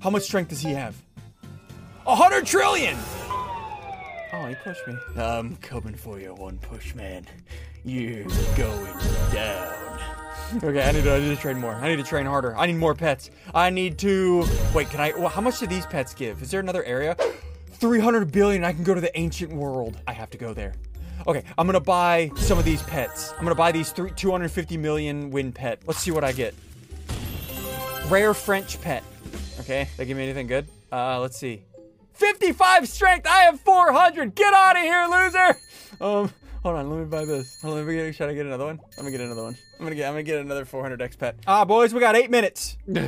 How 0.00 0.08
much 0.08 0.22
strength 0.22 0.48
does 0.48 0.62
he 0.62 0.72
have? 0.72 0.96
100 2.04 2.46
trillion. 2.46 2.96
Oh, 4.32 4.46
he 4.48 4.54
pushed 4.54 4.86
me. 4.86 4.96
I'm 5.16 5.56
coming 5.56 5.94
for 5.94 6.18
you, 6.18 6.32
one 6.32 6.56
push 6.56 6.94
man. 6.94 7.26
You're 7.84 8.24
going 8.56 8.98
down. 9.30 9.85
Okay, 10.54 10.82
I 10.82 10.92
need 10.92 11.04
to, 11.04 11.12
I 11.12 11.18
need 11.18 11.34
to 11.34 11.36
train 11.36 11.58
more. 11.58 11.74
I 11.74 11.88
need 11.88 11.96
to 11.96 12.04
train 12.04 12.24
harder. 12.24 12.56
I 12.56 12.66
need 12.66 12.76
more 12.76 12.94
pets. 12.94 13.30
I 13.54 13.68
need 13.70 13.98
to. 13.98 14.44
Wait, 14.74 14.88
can 14.90 15.00
I? 15.00 15.12
Well, 15.12 15.28
how 15.28 15.40
much 15.40 15.58
do 15.58 15.66
these 15.66 15.86
pets 15.86 16.14
give? 16.14 16.40
Is 16.42 16.50
there 16.50 16.60
another 16.60 16.84
area? 16.84 17.16
300 17.72 18.30
billion. 18.30 18.64
I 18.64 18.72
can 18.72 18.84
go 18.84 18.94
to 18.94 19.00
the 19.00 19.16
ancient 19.18 19.52
world. 19.52 19.98
I 20.06 20.12
have 20.12 20.30
to 20.30 20.38
go 20.38 20.54
there. 20.54 20.74
Okay, 21.26 21.42
I'm 21.58 21.66
gonna 21.66 21.80
buy 21.80 22.30
some 22.36 22.58
of 22.58 22.64
these 22.64 22.82
pets. 22.84 23.32
I'm 23.36 23.42
gonna 23.42 23.54
buy 23.56 23.72
these 23.72 23.90
three, 23.90 24.10
250 24.14 24.76
million 24.76 25.30
win 25.30 25.52
pet. 25.52 25.80
Let's 25.86 25.98
see 25.98 26.12
what 26.12 26.22
I 26.22 26.32
get. 26.32 26.54
Rare 28.08 28.32
French 28.34 28.80
pet. 28.80 29.02
Okay, 29.60 29.88
they 29.96 30.06
give 30.06 30.16
me 30.16 30.22
anything 30.22 30.46
good? 30.46 30.68
Uh, 30.92 31.18
let's 31.20 31.36
see. 31.36 31.62
55 32.14 32.88
strength. 32.88 33.26
I 33.26 33.40
have 33.40 33.60
400. 33.60 34.34
Get 34.34 34.54
out 34.54 34.76
of 34.76 34.82
here, 34.82 35.06
loser. 35.10 35.58
Um, 35.98 36.30
hold 36.66 36.78
on. 36.78 36.90
Let 36.90 36.98
me 36.98 37.04
buy 37.04 37.24
this. 37.24 37.60
Hold 37.62 37.74
on, 37.78 37.86
let 37.86 37.88
me 37.88 37.94
get, 37.94 38.14
should 38.14 38.28
I 38.28 38.34
get 38.34 38.44
another 38.46 38.64
one? 38.64 38.80
Let 38.96 39.06
me 39.06 39.12
get 39.12 39.20
another 39.20 39.42
one. 39.44 39.56
I'm 39.78 39.84
gonna 39.86 39.94
get. 39.94 40.06
I'm 40.08 40.14
gonna 40.14 40.22
get 40.24 40.38
another 40.40 40.64
400 40.64 41.00
X 41.00 41.14
pet. 41.16 41.36
Ah, 41.46 41.64
boys, 41.64 41.94
we 41.94 42.00
got 42.00 42.16
eight 42.16 42.30
minutes. 42.30 42.76
Oh, 42.88 42.92
minutes. 42.92 43.06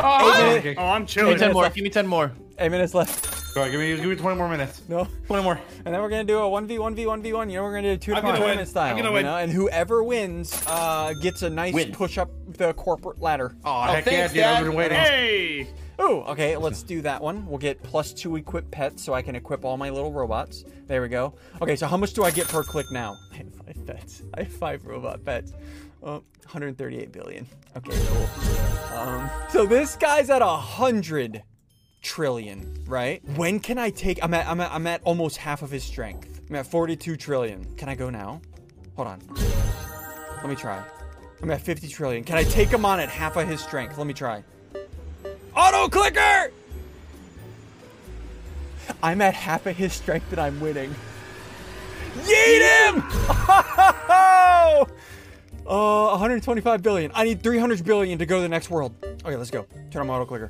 okay. 0.66 0.76
Oh, 0.76 0.86
I'm 0.86 1.06
chilling. 1.06 1.32
Give 1.32 1.38
chilling. 1.38 1.38
me 1.38 1.38
10 1.38 1.52
more. 1.52 1.62
left. 1.62 1.74
Give 1.74 1.84
me 1.84 1.90
10 1.90 2.06
more. 2.06 2.32
Eight 2.58 2.70
minutes 2.70 2.94
left. 2.94 3.54
Go 3.54 3.62
ahead, 3.62 3.72
give 3.72 3.80
me 3.80 3.96
give 3.96 4.04
me 4.04 4.14
20 4.16 4.36
more 4.36 4.48
minutes. 4.48 4.82
No. 4.88 5.08
20 5.26 5.42
more. 5.42 5.58
And 5.84 5.92
then 5.94 6.00
we're 6.02 6.08
gonna 6.10 6.22
do 6.24 6.38
a 6.38 6.42
1v, 6.42 6.68
1v, 6.78 7.04
1v1. 7.04 7.50
You 7.50 7.56
know, 7.56 7.62
we're 7.64 7.74
gonna 7.74 7.94
do 7.94 7.96
two 7.96 8.14
I'm 8.14 8.22
gonna 8.22 8.34
win. 8.34 8.40
tournament 8.42 8.68
style. 8.68 8.90
I'm 8.90 8.96
gonna 8.96 9.08
you 9.08 9.14
win. 9.14 9.24
know, 9.24 9.36
And 9.36 9.50
whoever 9.50 10.02
wins 10.04 10.62
uh, 10.66 11.12
gets 11.22 11.42
a 11.42 11.50
nice 11.50 11.74
Win. 11.74 11.90
push 11.92 12.18
up 12.18 12.30
the 12.46 12.74
corporate 12.74 13.20
ladder. 13.20 13.56
Oh, 13.64 13.82
heck 13.82 14.04
yeah, 14.06 14.10
thanks, 14.12 14.34
dude. 14.34 14.42
I've 14.44 14.58
Dad. 14.58 14.64
been 14.64 14.74
waiting. 14.74 14.98
Hey! 14.98 15.68
Ooh, 16.00 16.20
okay, 16.28 16.56
let's 16.56 16.82
do 16.82 17.02
that 17.02 17.20
one. 17.20 17.44
We'll 17.46 17.58
get 17.58 17.82
plus 17.82 18.12
two 18.12 18.36
equip 18.36 18.70
pets 18.70 19.02
so 19.02 19.14
I 19.14 19.22
can 19.22 19.34
equip 19.34 19.64
all 19.64 19.76
my 19.76 19.90
little 19.90 20.12
robots. 20.12 20.64
There 20.86 21.02
we 21.02 21.08
go. 21.08 21.34
Okay, 21.60 21.74
so 21.74 21.86
how 21.86 21.96
much 21.96 22.12
do 22.12 22.22
I 22.22 22.30
get 22.30 22.46
per 22.48 22.62
click 22.62 22.86
now? 22.92 23.16
I 23.32 23.36
have 23.38 23.54
five 23.54 23.86
pets. 23.86 24.22
I 24.34 24.42
have 24.44 24.52
five 24.52 24.86
robot 24.86 25.24
pets. 25.24 25.52
Uh, 26.02 26.20
138 26.44 27.10
billion. 27.10 27.46
Okay, 27.76 27.98
cool. 28.06 28.96
Um, 28.96 29.28
so 29.50 29.66
this 29.66 29.96
guy's 29.96 30.30
at 30.30 30.40
a 30.40 30.46
hundred 30.46 31.42
trillion, 32.00 32.84
right? 32.86 33.22
When 33.36 33.58
can 33.58 33.76
I 33.76 33.90
take? 33.90 34.22
I'm 34.22 34.32
at, 34.34 34.46
I'm 34.46 34.60
at 34.60 34.70
I'm 34.72 34.86
at 34.86 35.02
almost 35.02 35.36
half 35.36 35.62
of 35.62 35.70
his 35.70 35.82
strength. 35.82 36.40
I'm 36.48 36.56
at 36.56 36.66
42 36.66 37.16
trillion. 37.16 37.64
Can 37.76 37.88
I 37.88 37.96
go 37.96 38.08
now? 38.08 38.40
Hold 38.96 39.08
on. 39.08 39.20
Let 40.36 40.48
me 40.48 40.54
try. 40.54 40.82
I'm 41.42 41.50
at 41.50 41.60
50 41.60 41.88
trillion. 41.88 42.24
Can 42.24 42.36
I 42.36 42.44
take 42.44 42.68
him 42.68 42.84
on 42.84 43.00
at 43.00 43.08
half 43.08 43.36
of 43.36 43.46
his 43.46 43.60
strength? 43.60 43.98
Let 43.98 44.06
me 44.06 44.14
try. 44.14 44.42
Auto 45.58 45.88
clicker! 45.88 46.52
I'm 49.02 49.20
at 49.20 49.34
half 49.34 49.66
of 49.66 49.76
his 49.76 49.92
strength 49.92 50.30
and 50.30 50.40
I'm 50.40 50.60
winning. 50.60 50.94
Yeet 52.18 52.92
him! 52.92 53.02
uh, 53.28 54.84
125 55.66 56.82
billion. 56.82 57.10
I 57.12 57.24
need 57.24 57.42
300 57.42 57.84
billion 57.84 58.20
to 58.20 58.26
go 58.26 58.36
to 58.36 58.42
the 58.42 58.48
next 58.48 58.70
world. 58.70 58.94
Okay, 59.02 59.34
let's 59.34 59.50
go. 59.50 59.66
Turn 59.90 60.02
on 60.02 60.06
my 60.06 60.14
auto 60.14 60.26
clicker. 60.26 60.48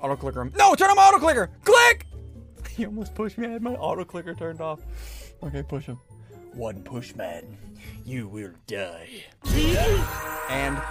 Auto 0.00 0.16
clicker 0.16 0.40
him. 0.40 0.52
No, 0.56 0.74
turn 0.74 0.88
on 0.88 0.96
my 0.96 1.02
auto 1.02 1.18
clicker! 1.18 1.50
Click! 1.64 2.06
He 2.74 2.86
almost 2.86 3.14
pushed 3.14 3.38
me. 3.38 3.46
I 3.46 3.50
had 3.50 3.62
my 3.62 3.74
auto 3.74 4.04
clicker 4.04 4.34
turned 4.34 4.60
off. 4.60 4.80
Okay, 5.42 5.62
push 5.62 5.84
him. 5.84 6.00
One 6.54 6.82
push, 6.82 7.14
man. 7.14 7.56
You 8.04 8.26
will 8.26 8.50
die. 8.66 9.24
And 10.48 10.82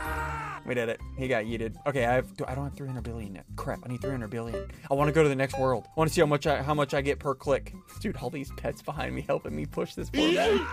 we 0.66 0.74
did 0.74 0.90
it. 0.90 1.02
He 1.18 1.28
got 1.28 1.46
yeeted. 1.46 1.76
Okay, 1.86 2.06
I 2.06 2.14
have. 2.14 2.28
I 2.48 2.56
don't 2.56 2.66
have 2.66 2.76
300 2.76 3.04
billion 3.04 3.36
yet. 3.36 3.46
Crap, 3.56 3.80
I 3.86 3.90
need 3.90 4.02
300 4.02 4.30
billion. 4.30 4.70
I 4.90 4.94
want 4.94 5.08
to 5.08 5.14
go 5.14 5.24
to 5.24 5.30
the 5.30 5.36
next 5.36 5.60
world. 5.60 5.86
I 5.88 6.00
want 6.00 6.10
to 6.10 6.14
see 6.14 6.22
how 6.22 6.28
much 6.28 6.48
I 6.48 6.62
how 6.62 6.74
much 6.74 6.94
I 6.94 7.02
get 7.02 7.20
per 7.20 7.36
click. 7.36 7.74
Dude, 8.00 8.18
all 8.18 8.30
these 8.30 8.52
pets 8.58 8.82
behind 8.82 9.14
me 9.14 9.22
helping 9.22 9.56
me 9.56 9.66
push 9.66 9.96
this 9.96 10.10
poor 10.10 10.32
man. 10.32 10.66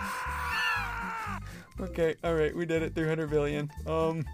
okay, 1.79 2.15
all 2.23 2.35
right, 2.35 2.55
we 2.55 2.65
did 2.65 2.83
it. 2.83 2.95
300 2.95 3.29
billion. 3.29 3.71
Um. 3.87 4.25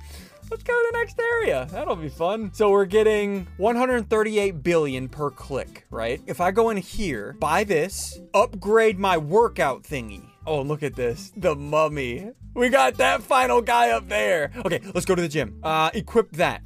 Let's 0.49 0.63
go 0.63 0.71
to 0.71 0.89
the 0.93 0.97
next 0.97 1.19
area. 1.19 1.67
That'll 1.71 1.97
be 1.97 2.07
fun. 2.07 2.53
So 2.53 2.69
we're 2.71 2.85
getting 2.85 3.47
138 3.57 4.63
billion 4.63 5.09
per 5.09 5.29
click, 5.29 5.85
right? 5.89 6.21
If 6.25 6.39
I 6.39 6.51
go 6.51 6.69
in 6.69 6.77
here, 6.77 7.35
buy 7.37 7.65
this, 7.65 8.17
upgrade 8.33 8.97
my 8.97 9.17
workout 9.17 9.83
thingy. 9.83 10.26
Oh, 10.47 10.61
look 10.61 10.81
at 10.81 10.95
this. 10.95 11.33
The 11.35 11.55
mummy. 11.55 12.31
We 12.53 12.69
got 12.69 12.95
that 12.97 13.21
final 13.21 13.61
guy 13.61 13.89
up 13.89 14.07
there. 14.07 14.51
Okay, 14.65 14.79
let's 14.93 15.05
go 15.05 15.13
to 15.13 15.21
the 15.21 15.27
gym. 15.27 15.59
Uh, 15.61 15.89
equip 15.93 16.31
that. 16.31 16.65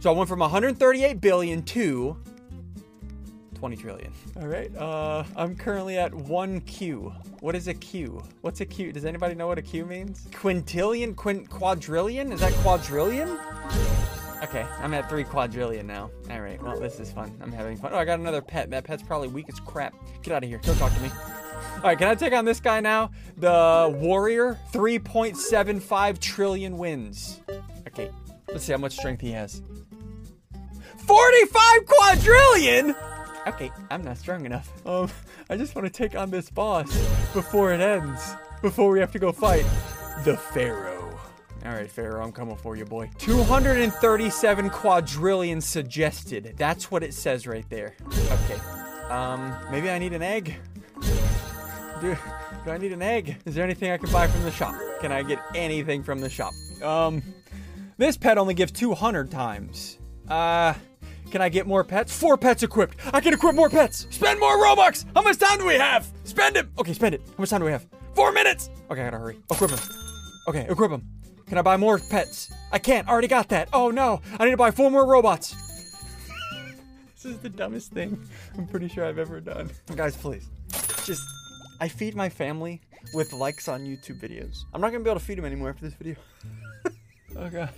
So 0.00 0.12
I 0.12 0.16
went 0.16 0.28
from 0.28 0.40
138 0.40 1.20
billion 1.20 1.62
to 1.62 2.16
20 3.54 3.76
trillion. 3.76 4.12
All 4.40 4.48
right. 4.48 4.76
Uh, 4.76 5.22
I'm 5.36 5.54
currently 5.54 5.98
at 5.98 6.12
one 6.12 6.60
Q. 6.62 7.14
What 7.40 7.54
is 7.54 7.68
a 7.68 7.74
Q? 7.74 8.20
What's 8.40 8.60
a 8.60 8.66
Q? 8.66 8.92
Does 8.92 9.04
anybody 9.04 9.36
know 9.36 9.46
what 9.46 9.58
a 9.58 9.62
Q 9.62 9.86
means? 9.86 10.26
Quintillion? 10.32 11.14
Quint 11.14 11.48
quadrillion? 11.48 12.32
Is 12.32 12.40
that 12.40 12.52
quadrillion? 12.54 13.38
Okay, 14.42 14.66
I'm 14.80 14.92
at 14.94 15.08
three 15.08 15.24
quadrillion 15.24 15.86
now. 15.86 16.10
All 16.28 16.40
right. 16.40 16.60
Well, 16.60 16.78
this 16.80 16.98
is 16.98 17.12
fun. 17.12 17.32
I'm 17.40 17.52
having 17.52 17.76
fun. 17.76 17.92
Oh, 17.94 17.98
I 17.98 18.04
got 18.04 18.18
another 18.18 18.42
pet. 18.42 18.68
That 18.70 18.82
pet's 18.82 19.02
probably 19.02 19.28
weak 19.28 19.46
as 19.48 19.60
crap. 19.60 19.94
Get 20.22 20.34
out 20.34 20.42
of 20.42 20.48
here. 20.48 20.58
Don't 20.58 20.76
talk 20.76 20.92
to 20.92 21.00
me. 21.00 21.10
All 21.76 21.82
right, 21.82 21.98
can 21.98 22.08
I 22.08 22.14
take 22.14 22.32
on 22.32 22.44
this 22.44 22.60
guy 22.60 22.80
now? 22.80 23.10
The 23.36 23.94
warrior, 24.00 24.58
3.75 24.72 26.18
trillion 26.18 26.78
wins. 26.78 27.40
Okay, 27.86 28.10
let's 28.48 28.64
see 28.64 28.72
how 28.72 28.78
much 28.78 28.94
strength 28.94 29.20
he 29.20 29.32
has. 29.32 29.62
45 31.06 31.86
quadrillion? 31.86 32.94
Okay, 33.46 33.70
I'm 33.90 34.02
not 34.02 34.18
strong 34.18 34.44
enough. 34.44 34.72
Um, 34.86 35.08
I 35.48 35.56
just 35.56 35.74
want 35.74 35.86
to 35.86 35.92
take 35.92 36.16
on 36.16 36.30
this 36.30 36.50
boss 36.50 36.88
before 37.32 37.72
it 37.72 37.80
ends. 37.80 38.34
Before 38.62 38.90
we 38.90 38.98
have 38.98 39.12
to 39.12 39.18
go 39.18 39.30
fight 39.30 39.64
the 40.24 40.36
Pharaoh. 40.36 41.16
All 41.64 41.72
right, 41.72 41.90
Pharaoh, 41.90 42.24
I'm 42.24 42.32
coming 42.32 42.56
for 42.56 42.76
you, 42.76 42.84
boy. 42.84 43.10
237 43.18 44.70
quadrillion 44.70 45.60
suggested. 45.60 46.54
That's 46.56 46.90
what 46.90 47.02
it 47.02 47.14
says 47.14 47.46
right 47.46 47.68
there. 47.68 47.94
Okay. 48.06 48.60
Um, 49.10 49.54
maybe 49.70 49.90
I 49.90 49.98
need 49.98 50.12
an 50.12 50.22
egg. 50.22 50.56
Do, 52.00 52.16
do 52.64 52.70
I 52.70 52.78
need 52.78 52.92
an 52.92 53.02
egg? 53.02 53.36
Is 53.44 53.54
there 53.54 53.64
anything 53.64 53.90
I 53.90 53.96
can 53.96 54.10
buy 54.12 54.26
from 54.26 54.42
the 54.42 54.50
shop? 54.50 54.74
Can 55.00 55.12
I 55.12 55.22
get 55.22 55.38
anything 55.54 56.02
from 56.02 56.18
the 56.18 56.28
shop? 56.28 56.52
Um, 56.82 57.22
this 57.96 58.16
pet 58.16 58.38
only 58.38 58.54
gives 58.54 58.72
200 58.72 59.30
times. 59.30 59.98
Uh, 60.28 60.74
can 61.30 61.40
I 61.40 61.48
get 61.48 61.66
more 61.66 61.84
pets? 61.84 62.16
Four 62.16 62.36
pets 62.36 62.62
equipped. 62.62 62.98
I 63.12 63.20
can 63.20 63.32
equip 63.34 63.54
more 63.54 63.70
pets. 63.70 64.06
Spend 64.10 64.38
more 64.38 64.56
Robux. 64.56 65.04
How 65.14 65.22
much 65.22 65.38
time 65.38 65.58
do 65.58 65.66
we 65.66 65.74
have? 65.74 66.06
Spend 66.24 66.56
it. 66.56 66.66
Okay, 66.78 66.92
spend 66.92 67.14
it. 67.14 67.22
How 67.26 67.34
much 67.38 67.50
time 67.50 67.60
do 67.60 67.66
we 67.66 67.72
have? 67.72 67.86
Four 68.14 68.32
minutes. 68.32 68.70
Okay, 68.90 69.02
I 69.02 69.04
gotta 69.04 69.18
hurry. 69.18 69.38
Equip 69.50 69.70
him. 69.70 69.78
Okay, 70.48 70.66
equip 70.68 70.90
him. 70.90 71.02
Can 71.46 71.58
I 71.58 71.62
buy 71.62 71.76
more 71.76 71.98
pets? 71.98 72.52
I 72.72 72.78
can't. 72.78 73.08
I 73.08 73.12
already 73.12 73.28
got 73.28 73.48
that. 73.48 73.68
Oh 73.72 73.90
no. 73.90 74.20
I 74.38 74.44
need 74.44 74.52
to 74.52 74.56
buy 74.56 74.70
four 74.70 74.90
more 74.90 75.06
robots. 75.06 75.54
this 77.14 77.24
is 77.24 77.38
the 77.38 77.48
dumbest 77.48 77.92
thing 77.92 78.20
I'm 78.56 78.66
pretty 78.66 78.88
sure 78.88 79.04
I've 79.04 79.18
ever 79.18 79.40
done. 79.40 79.70
Guys, 79.94 80.16
please. 80.16 80.48
Just, 81.04 81.22
I 81.80 81.88
feed 81.88 82.14
my 82.14 82.28
family 82.28 82.80
with 83.14 83.32
likes 83.32 83.68
on 83.68 83.84
YouTube 83.84 84.20
videos. 84.20 84.64
I'm 84.72 84.80
not 84.80 84.92
gonna 84.92 85.04
be 85.04 85.10
able 85.10 85.20
to 85.20 85.26
feed 85.26 85.38
them 85.38 85.44
anymore 85.44 85.70
after 85.70 85.84
this 85.84 85.94
video. 85.94 86.16
oh 87.36 87.48
god. 87.50 87.70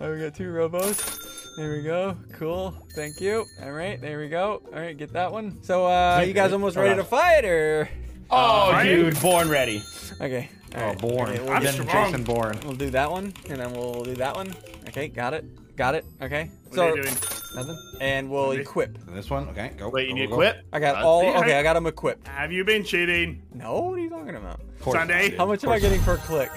Oh, 0.00 0.12
we 0.12 0.20
got 0.20 0.34
two 0.34 0.44
robos. 0.52 1.56
There 1.56 1.72
we 1.72 1.82
go. 1.82 2.16
Cool. 2.34 2.74
Thank 2.94 3.20
you. 3.20 3.46
All 3.62 3.72
right. 3.72 3.98
There 4.00 4.18
we 4.18 4.28
go. 4.28 4.62
All 4.74 4.78
right. 4.80 4.96
Get 4.96 5.12
that 5.14 5.32
one. 5.32 5.62
So, 5.62 5.86
uh, 5.86 6.22
you 6.26 6.34
guys 6.34 6.52
almost 6.52 6.76
ready 6.76 6.94
to 6.96 7.04
fight, 7.04 7.46
or? 7.46 7.88
Oh, 8.30 8.72
right. 8.72 8.84
dude, 8.84 9.18
born 9.22 9.48
ready. 9.48 9.82
Okay. 10.20 10.50
all 10.74 10.82
Oh, 10.82 10.86
right, 10.88 10.98
born. 10.98 11.28
okay, 11.30 11.40
we'll, 11.42 11.52
I'm 11.52 11.62
do- 11.62 11.68
strong. 11.68 11.88
Jason 11.88 12.24
born. 12.24 12.58
we'll 12.64 12.74
do 12.74 12.90
that 12.90 13.10
one, 13.10 13.32
and 13.48 13.60
then 13.60 13.72
we'll 13.72 14.02
do 14.04 14.14
that 14.16 14.34
one. 14.36 14.54
Okay. 14.88 15.08
Got 15.08 15.32
it. 15.32 15.76
Got 15.76 15.94
it. 15.94 16.04
Okay. 16.20 16.50
What 16.70 16.78
are 16.78 16.96
you 16.96 17.02
doing? 17.04 17.14
Nothing. 17.56 17.78
And 18.00 18.30
we'll 18.30 18.50
Okay. 18.50 18.60
equip. 18.60 18.98
This 19.06 19.30
one, 19.30 19.48
okay, 19.48 19.72
go. 19.78 19.88
Wait, 19.88 20.08
you 20.08 20.14
go, 20.14 20.20
need 20.20 20.30
to 20.30 20.36
go. 20.36 20.52
I 20.74 20.78
got 20.78 21.02
Uh, 21.02 21.06
all. 21.08 21.22
yeah. 21.24 21.40
Okay. 21.40 21.58
I 21.58 21.62
got 21.62 21.72
them 21.72 21.86
equipped. 21.86 22.28
Have 22.28 22.52
you 22.52 22.64
been 22.64 22.84
cheating? 22.84 23.42
No. 23.54 23.80
What 23.80 23.98
are 23.98 24.02
you 24.02 24.10
talking 24.10 24.36
about? 24.36 24.60
SSundee? 24.82 25.36
How 25.36 25.46
much 25.46 25.64
am 25.64 25.70
I 25.70 25.80
course 25.80 25.82
getting 25.82 26.02
per 26.02 26.18
click? 26.18 26.50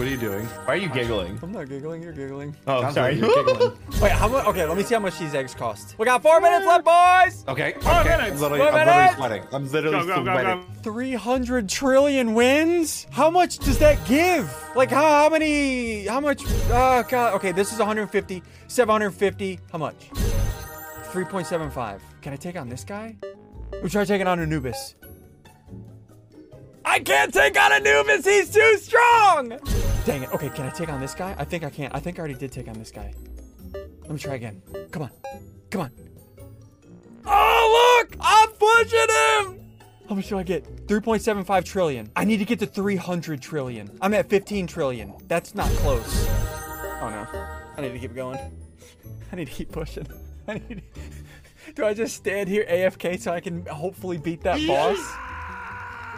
What 0.00 0.06
are 0.06 0.10
you 0.12 0.16
What 0.16 0.22
are 0.22 0.28
you 0.28 0.32
doing? 0.32 0.46
Why 0.46 0.72
are 0.72 0.76
you 0.78 0.88
giggling? 0.88 1.38
I'm 1.42 1.52
not 1.52 1.68
giggling. 1.68 2.02
You're 2.02 2.14
giggling. 2.14 2.56
Oh, 2.66 2.80
Sounds 2.80 2.94
sorry. 2.94 3.16
like 3.16 3.20
you're 3.36 3.44
giggling. 3.44 3.78
Wait. 4.00 4.12
How 4.12 4.28
much? 4.28 4.46
Okay. 4.46 4.64
Let 4.64 4.74
me 4.78 4.82
see 4.82 4.94
how 4.94 5.00
much 5.00 5.18
these 5.18 5.34
eggs 5.34 5.54
cost. 5.54 5.94
We 5.98 6.06
got 6.06 6.22
four 6.22 6.40
minutes 6.40 6.64
left, 6.64 6.86
boys. 6.86 7.44
Okay. 7.46 7.74
Four 7.82 8.00
okay. 8.00 8.16
minutes. 8.16 8.40
I'm 8.40 8.50
literally, 8.50 8.60
Four 8.60 8.68
I'm 8.70 8.86
literally 8.86 9.14
sweating. 9.14 9.42
I'm 9.52 9.70
literally 9.70 9.98
Go, 9.98 10.06
go, 10.06 10.24
go, 10.24 10.32
sweating. 10.32 10.66
go. 10.82 10.82
300 10.92 11.68
trillion 11.68 12.32
wins? 12.32 13.06
How 13.10 13.28
much 13.28 13.58
does 13.58 13.76
that 13.80 14.02
give? 14.06 14.50
Like 14.74 14.88
how, 14.88 15.06
how 15.06 15.28
many 15.28 16.06
how 16.06 16.20
much 16.20 16.46
uh 16.70 17.02
god 17.02 17.34
okay, 17.34 17.52
this 17.52 17.70
is 17.70 17.78
150, 17.78 18.42
750. 18.68 19.60
How 19.70 19.76
much? 19.76 20.08
3.75. 21.12 22.00
Can 22.22 22.32
I 22.32 22.36
take 22.36 22.56
on 22.56 22.70
this 22.70 22.84
guy? 22.84 23.16
We 23.82 23.90
try 23.90 24.06
taking 24.06 24.26
on 24.26 24.40
Anubis. 24.40 24.94
I 26.86 27.00
can't 27.00 27.34
take 27.34 27.60
on 27.60 27.72
Anubis, 27.72 28.24
he's 28.24 28.50
too 28.50 28.78
strong! 28.78 29.58
Dang 30.04 30.22
it. 30.22 30.32
Okay, 30.32 30.48
can 30.50 30.66
I 30.66 30.70
take 30.70 30.88
on 30.88 31.00
this 31.00 31.14
guy? 31.14 31.34
I 31.38 31.44
think 31.44 31.62
I 31.62 31.70
can. 31.70 31.90
I 31.92 32.00
think 32.00 32.18
I 32.18 32.20
already 32.20 32.34
did 32.34 32.52
take 32.52 32.68
on 32.68 32.74
this 32.74 32.90
guy. 32.90 33.12
Let 33.74 34.10
me 34.10 34.18
try 34.18 34.34
again. 34.34 34.62
Come 34.90 35.02
on. 35.02 35.10
Come 35.70 35.82
on. 35.82 35.90
Oh 37.26 38.00
look! 38.02 38.16
I'm 38.20 38.48
pushing 38.48 38.98
him! 38.98 39.60
How 40.08 40.14
much 40.16 40.28
do 40.28 40.38
I 40.38 40.42
get? 40.42 40.64
3.75 40.86 41.64
trillion. 41.64 42.10
I 42.16 42.24
need 42.24 42.38
to 42.38 42.44
get 42.44 42.58
to 42.58 42.66
300 42.66 43.40
trillion. 43.40 43.96
I'm 44.00 44.12
at 44.14 44.28
15 44.28 44.66
trillion. 44.66 45.14
That's 45.28 45.54
not 45.54 45.68
close. 45.72 46.26
Oh 47.00 47.10
no. 47.10 47.26
I 47.76 47.80
need 47.82 47.92
to 47.92 47.98
keep 47.98 48.14
going. 48.14 48.38
I 49.30 49.36
need 49.36 49.46
to 49.46 49.52
keep 49.52 49.70
pushing. 49.70 50.06
I 50.48 50.54
need. 50.54 50.82
Do 51.76 51.84
I 51.84 51.94
just 51.94 52.16
stand 52.16 52.48
here 52.48 52.64
AFK 52.68 53.20
so 53.20 53.32
I 53.32 53.40
can 53.40 53.64
hopefully 53.66 54.18
beat 54.18 54.42
that 54.42 54.66
boss? 54.66 54.98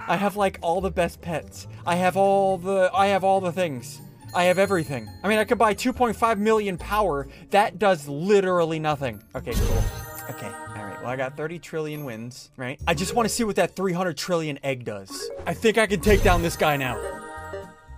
I 0.08 0.16
have 0.16 0.36
like 0.36 0.58
all 0.62 0.80
the 0.80 0.90
best 0.90 1.20
pets. 1.20 1.66
I 1.86 1.96
have 1.96 2.16
all 2.16 2.58
the 2.58 2.90
I 2.92 3.08
have 3.08 3.24
all 3.24 3.40
the 3.40 3.52
things. 3.52 4.00
I 4.34 4.44
have 4.44 4.58
everything. 4.58 5.08
I 5.22 5.28
mean, 5.28 5.38
I 5.38 5.44
could 5.44 5.58
buy 5.58 5.74
2.5 5.74 6.38
million 6.38 6.78
power. 6.78 7.28
That 7.50 7.78
does 7.78 8.08
literally 8.08 8.78
nothing. 8.78 9.22
Okay, 9.34 9.52
cool. 9.52 9.82
Okay, 10.30 10.46
all 10.46 10.84
right. 10.84 10.98
Well, 11.00 11.10
I 11.10 11.16
got 11.16 11.36
30 11.36 11.58
trillion 11.58 12.04
wins, 12.04 12.50
right? 12.56 12.80
I 12.86 12.94
just 12.94 13.14
want 13.14 13.28
to 13.28 13.34
see 13.34 13.44
what 13.44 13.56
that 13.56 13.76
300 13.76 14.16
trillion 14.16 14.58
egg 14.64 14.84
does. 14.84 15.30
I 15.46 15.52
think 15.52 15.76
I 15.76 15.86
can 15.86 16.00
take 16.00 16.22
down 16.22 16.40
this 16.40 16.56
guy 16.56 16.76
now. 16.78 16.96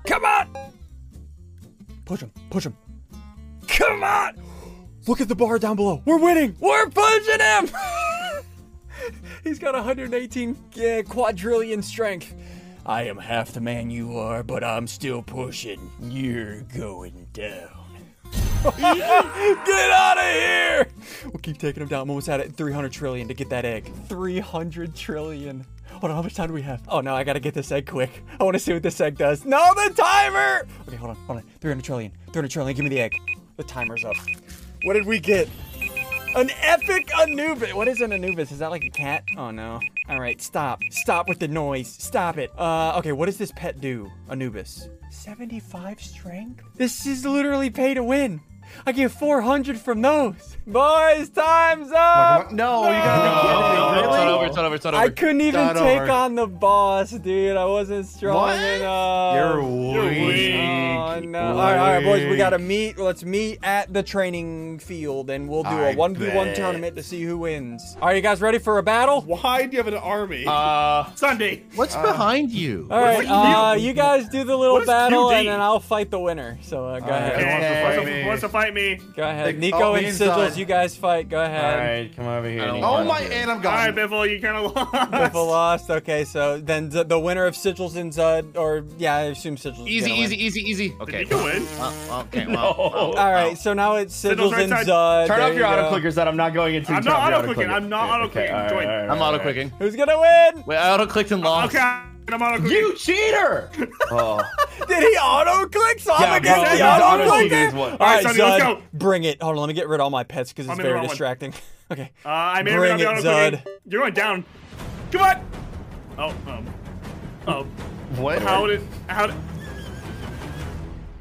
Come 0.06 0.25
on! 0.25 0.49
Push 2.04 2.20
him, 2.20 2.32
push 2.50 2.66
him. 2.66 2.76
Come 3.68 4.02
on! 4.02 4.42
Look 5.06 5.20
at 5.20 5.28
the 5.28 5.37
bar 5.37 5.58
down 5.58 5.76
below. 5.76 6.02
We're 6.04 6.18
winning. 6.18 6.56
We're 6.61 6.88
pushing 6.88 7.40
him. 7.40 7.70
He's 9.44 9.58
got 9.58 9.74
118 9.74 10.56
uh, 10.76 11.02
quadrillion 11.08 11.82
strength. 11.82 12.34
I 12.86 13.02
am 13.02 13.18
half 13.18 13.52
the 13.52 13.60
man 13.60 13.90
you 13.90 14.18
are, 14.18 14.42
but 14.42 14.64
I'm 14.64 14.86
still 14.86 15.22
pushing. 15.22 15.90
You're 16.00 16.62
going 16.62 17.28
down. 17.32 17.84
get 18.64 19.90
out 19.90 20.16
of 20.16 20.24
here! 20.24 20.88
We'll 21.24 21.40
keep 21.42 21.58
taking 21.58 21.82
him 21.82 21.88
down. 21.88 22.02
I'm 22.02 22.10
almost 22.10 22.30
at 22.30 22.40
it. 22.40 22.56
300 22.56 22.90
trillion 22.90 23.28
to 23.28 23.34
get 23.34 23.50
that 23.50 23.66
egg. 23.66 23.92
300 24.08 24.94
trillion. 24.94 25.66
Hold 25.90 26.04
on, 26.04 26.16
how 26.16 26.22
much 26.22 26.34
time 26.34 26.48
do 26.48 26.54
we 26.54 26.62
have? 26.62 26.82
Oh 26.88 27.00
no, 27.00 27.14
I 27.14 27.24
gotta 27.24 27.40
get 27.40 27.52
this 27.52 27.70
egg 27.70 27.86
quick. 27.86 28.24
I 28.40 28.44
wanna 28.44 28.58
see 28.58 28.72
what 28.72 28.82
this 28.82 29.00
egg 29.00 29.18
does. 29.18 29.44
No, 29.44 29.72
the 29.74 29.92
timer! 29.94 30.66
Okay, 30.88 30.96
hold 30.96 31.10
on, 31.10 31.16
hold 31.26 31.38
on. 31.38 31.44
300 31.60 31.84
trillion. 31.84 32.12
300 32.32 32.50
trillion, 32.50 32.74
give 32.74 32.84
me 32.84 32.88
the 32.88 33.00
egg. 33.00 33.12
The 33.56 33.64
timer's 33.64 34.04
up. 34.04 34.16
What 34.84 34.94
did 34.94 35.06
we 35.06 35.20
get? 35.20 35.48
An 36.36 36.50
epic 36.62 37.16
Anubis. 37.16 37.72
What 37.74 37.86
is 37.86 38.00
an 38.00 38.12
Anubis? 38.12 38.50
Is 38.50 38.58
that 38.58 38.72
like 38.72 38.82
a 38.82 38.90
cat? 38.90 39.22
Oh 39.38 39.52
no. 39.52 39.78
All 40.08 40.18
right, 40.20 40.42
stop. 40.42 40.80
Stop 40.90 41.28
with 41.28 41.38
the 41.38 41.46
noise. 41.46 41.86
Stop 41.86 42.38
it. 42.38 42.50
Uh, 42.58 42.96
okay, 42.98 43.12
what 43.12 43.26
does 43.26 43.38
this 43.38 43.52
pet 43.52 43.80
do? 43.80 44.10
Anubis. 44.28 44.88
75 45.10 46.02
strength? 46.02 46.64
This 46.74 47.06
is 47.06 47.24
literally 47.24 47.70
pay 47.70 47.94
to 47.94 48.02
win. 48.02 48.40
I 48.86 48.92
get 48.92 49.10
400 49.10 49.78
from 49.78 50.02
those. 50.02 50.56
Boys, 50.66 51.28
time's 51.30 51.90
up. 51.92 52.52
No, 52.52 52.84
you 52.84 52.92
gotta 52.92 53.30
be 53.30 53.48
kidding 53.48 53.60
me. 53.60 53.98
It's 53.98 54.06
not 54.06 54.14
Really? 54.16 54.32
over. 54.34 54.46
It's 54.46 54.58
over. 54.58 54.74
It's 54.76 54.86
over. 54.86 54.96
I 54.96 55.08
couldn't 55.10 55.40
even 55.42 55.52
Start 55.70 55.76
take 55.76 56.00
over. 56.02 56.10
on 56.10 56.34
the 56.34 56.46
boss, 56.46 57.10
dude. 57.10 57.56
I 57.56 57.64
wasn't 57.66 58.06
strong 58.06 58.34
What? 58.36 58.58
enough. 58.58 59.34
You're 59.36 59.62
weak. 59.62 60.26
weak. 60.28 60.54
Oh 60.54 61.20
no! 61.20 61.38
All 61.38 61.54
right, 61.54 61.78
all 61.78 61.92
right, 61.94 62.02
boys. 62.04 62.28
We 62.28 62.36
gotta 62.36 62.58
meet. 62.58 62.98
Let's 62.98 63.24
meet 63.24 63.58
at 63.62 63.92
the 63.92 64.02
training 64.02 64.78
field, 64.78 65.28
and 65.30 65.48
we'll 65.48 65.62
do 65.62 65.68
a 65.68 65.90
I 65.90 65.94
one 65.94 66.14
v 66.16 66.28
one 66.30 66.48
bet. 66.48 66.56
tournament 66.56 66.96
to 66.96 67.02
see 67.02 67.22
who 67.22 67.38
wins. 67.38 67.96
Are 68.00 68.14
you 68.16 68.22
guys 68.22 68.40
ready 68.40 68.58
for 68.58 68.78
a 68.78 68.82
battle? 68.82 69.20
Why 69.22 69.66
do 69.66 69.72
you 69.72 69.78
have 69.78 69.86
an 69.92 69.94
army? 70.00 70.44
Uh, 70.46 71.04
SSundee. 71.14 71.62
What's 71.76 71.94
behind 71.94 72.50
you? 72.50 72.88
All 72.90 73.00
right, 73.00 73.24
you 73.24 73.32
uh, 73.32 73.74
you 73.74 73.92
guys 73.92 74.28
do 74.28 74.44
the 74.44 74.56
little 74.56 74.84
battle, 74.84 75.28
2D? 75.28 75.40
and 75.40 75.48
then 75.48 75.60
I'll 75.60 75.78
fight 75.80 76.10
the 76.10 76.18
winner. 76.20 76.58
So 76.62 76.86
uh, 76.86 77.00
go 77.00 77.06
right. 77.08 77.18
ahead. 77.22 77.38
Who 77.38 77.46
wants 77.46 77.60
to 77.60 77.68
fight 77.68 77.96
Wants 77.98 78.10
to- 78.10 78.26
Wants 78.26 78.40
to 78.42 78.48
fight 78.48 78.63
me? 78.71 78.99
Go 79.16 79.23
ahead. 79.23 79.47
Like, 79.47 79.56
Nico 79.59 79.78
oh, 79.78 79.94
and 79.94 80.04
me 80.06 80.11
Sigils, 80.12 80.47
inside. 80.47 80.56
you 80.59 80.64
guys 80.64 80.97
fight. 80.97 81.28
Go 81.28 81.42
ahead. 81.42 81.64
All 81.78 81.85
right, 81.87 82.16
come 82.16 82.26
over 82.26 82.49
here. 82.49 82.62
Oh 82.68 82.73
Nico. 82.75 83.04
my, 83.04 83.21
and 83.21 83.50
I'm 83.50 83.59
All 83.59 83.62
right, 83.64 83.94
gone. 83.94 84.09
Biffle, 84.09 84.30
you 84.30 84.40
kind 84.40 84.56
of 84.56 84.75
lost. 84.75 84.92
Biffle 85.12 85.47
lost. 85.49 85.90
Okay, 85.90 86.25
so 86.25 86.59
then 86.59 86.88
the, 86.88 87.04
the 87.04 87.18
winner 87.18 87.44
of 87.47 87.54
Sigils 87.54 87.97
and 87.97 88.12
Zud, 88.12 88.56
or 88.56 88.85
yeah, 88.99 89.16
I 89.16 89.21
assume 89.25 89.56
Sigils. 89.56 89.80
is 89.83 89.87
Easy, 89.88 90.09
gonna 90.11 90.21
win. 90.21 90.33
easy, 90.33 90.44
easy, 90.44 90.61
easy. 90.61 90.88
Did 90.90 91.00
Okay. 91.02 91.18
Nico 91.25 91.44
win? 91.44 91.66
Well, 91.78 92.21
okay, 92.23 92.44
No. 92.44 92.52
well, 92.78 92.90
well, 92.92 93.16
All 93.18 93.33
right, 93.33 93.59
so 93.59 93.73
now 93.75 93.97
it's 93.97 94.14
Sigils 94.23 94.37
Sigils 94.37 94.52
right 94.52 94.61
and 94.62 94.71
side. 94.71 94.87
Zud. 94.87 95.26
Turn 95.26 95.37
There 95.38 95.47
off 95.49 95.54
your 95.54 95.59
you 95.61 95.64
auto 95.66 95.90
clickers 95.99 96.14
that 96.14 96.28
I'm 96.28 96.37
not 96.37 96.54
going 96.54 96.75
into. 96.75 96.92
I'm 96.92 97.04
not 97.04 97.33
auto-clicking, 97.35 97.64
auto-clicker. 97.70 97.72
I'm 97.72 97.88
not 97.88 98.11
auto-clicking. 98.20 98.53
all 98.55 98.61
right, 98.61 98.70
Join. 98.70 98.87
all 98.88 98.96
right, 98.96 99.11
I'm 99.11 99.20
auto 99.22 99.38
clicking. 99.40 99.70
Who's 99.79 99.96
gonna 99.96 100.18
win? 100.20 100.64
Wait, 100.66 100.77
I 100.77 100.90
auto 100.94 101.07
clicked 101.07 101.31
and 101.33 101.42
lost. 101.42 101.74
Okay, 101.74 101.83
I'm 101.83 101.88
auto 101.92 102.03
clicking. 102.05 102.13
You 102.30 102.94
cheater! 102.96 103.70
Oh. 104.10 104.42
Did 104.88 104.98
he 105.02 105.16
auto 105.16 105.66
click? 105.68 105.98
So 105.98 106.12
Yeah, 106.18 106.32
I'm 106.32 106.42
against 106.42 106.54
bro, 106.56 106.64
the 106.64 106.70
he's 106.70 106.80
auto 106.80 107.04
auto-clicking 107.04 107.48
clicker? 107.70 107.76
All 107.78 107.96
right, 107.98 108.22
Sonny, 108.22 108.38
let's 108.38 108.62
go. 108.62 108.82
bring 108.92 109.24
it. 109.24 109.42
Hold 109.42 109.56
on, 109.56 109.60
let 109.60 109.68
me 109.68 109.74
get 109.74 109.88
rid 109.88 110.00
of 110.00 110.04
all 110.04 110.10
my 110.10 110.24
pets 110.24 110.52
because 110.52 110.66
it's 110.66 110.72
I'm 110.72 110.78
in 110.78 110.82
the 110.82 110.82
very 110.84 110.94
wrong 110.94 111.02
one. 111.04 111.08
distracting. 111.10 111.54
okay. 111.90 112.10
Uh, 112.24 112.28
I 112.28 112.62
may 112.62 112.76
Bring 112.76 112.92
or 112.92 112.96
may 112.96 113.02
it, 113.02 113.04
not 113.04 113.22
be 113.22 113.28
auto 113.28 113.56
Zud. 113.56 113.66
You're 113.87 114.00
going 114.02 114.14
down. 114.14 114.44
Come 115.10 115.22
on. 115.22 115.46
Oh, 116.18 116.50
um. 116.50 116.74
Oh. 117.46 117.62
What? 118.20 118.40
How 118.42 118.66
did. 118.66 118.82
How 119.08 119.26
did. 119.26 119.37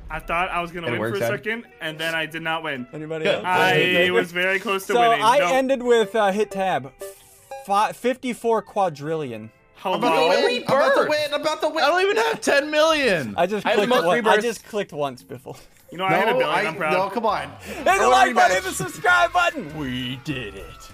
I 0.10 0.20
thought 0.20 0.50
I 0.50 0.62
was 0.62 0.72
going 0.72 0.86
to 0.86 0.90
It 0.90 1.00
win 1.00 1.00
for 1.00 1.08
a 1.08 1.12
works, 1.12 1.22
Ed. 1.24 1.30
second, 1.30 1.66
and 1.82 1.98
then 1.98 2.14
I 2.14 2.28
did 2.28 2.44
not 2.44 2.64
win. 2.64 2.86
Anybody 2.94 3.26
else? 3.26 3.44
I 3.46 4.10
was 4.12 4.32
very 4.32 4.60
close 4.60 4.86
to 4.88 4.94
so 4.94 5.00
winning. 5.00 5.24
I 5.26 5.40
no. 5.40 5.48
ended 5.48 5.82
with 5.82 6.16
uh, 6.16 6.32
hit 6.32 6.52
tab. 6.52 6.92
Fi 7.66 7.92
54 7.94 8.62
quadrillion. 8.62 9.50
Hello. 9.84 9.96
I'm 9.96 10.02
about 10.04 10.16
to 10.16 10.46
win. 10.46 10.64
I'm 10.66 10.76
about 10.78 10.96
to 11.04 11.10
win. 11.10 11.34
I'm 11.34 11.42
about 11.42 11.62
to 11.62 11.68
win. 11.68 11.84
I 11.84 11.88
don't 11.88 12.02
even 12.04 12.16
have 12.16 12.40
10 12.40 12.72
million. 12.72 13.34
I 13.36 13.46
just 13.46 13.66
I 13.66 13.76
clicked 13.76 13.90
most 13.90 14.06
one, 14.06 14.26
I 14.26 14.38
just 14.38 14.64
clicked 14.66 14.94
once, 14.94 15.22
Biffle. 15.24 15.60
You 15.92 15.98
know, 15.98 16.06
I 16.06 16.20
hit 16.20 16.30
a 16.30 16.32
No, 16.32 16.38
billion. 16.40 16.50
I, 16.56 16.68
I'm 16.70 16.76
proud. 16.78 16.94
no, 16.94 17.10
come 17.10 17.26
on. 17.26 17.52
Hit 17.60 17.84
the 17.84 18.08
like 18.08 18.34
button, 18.34 18.56
hit 18.56 18.64
the 18.64 18.72
subscribe 18.72 19.34
button. 19.34 19.78
We 19.78 20.22
did 20.24 20.56
it. 20.56 20.92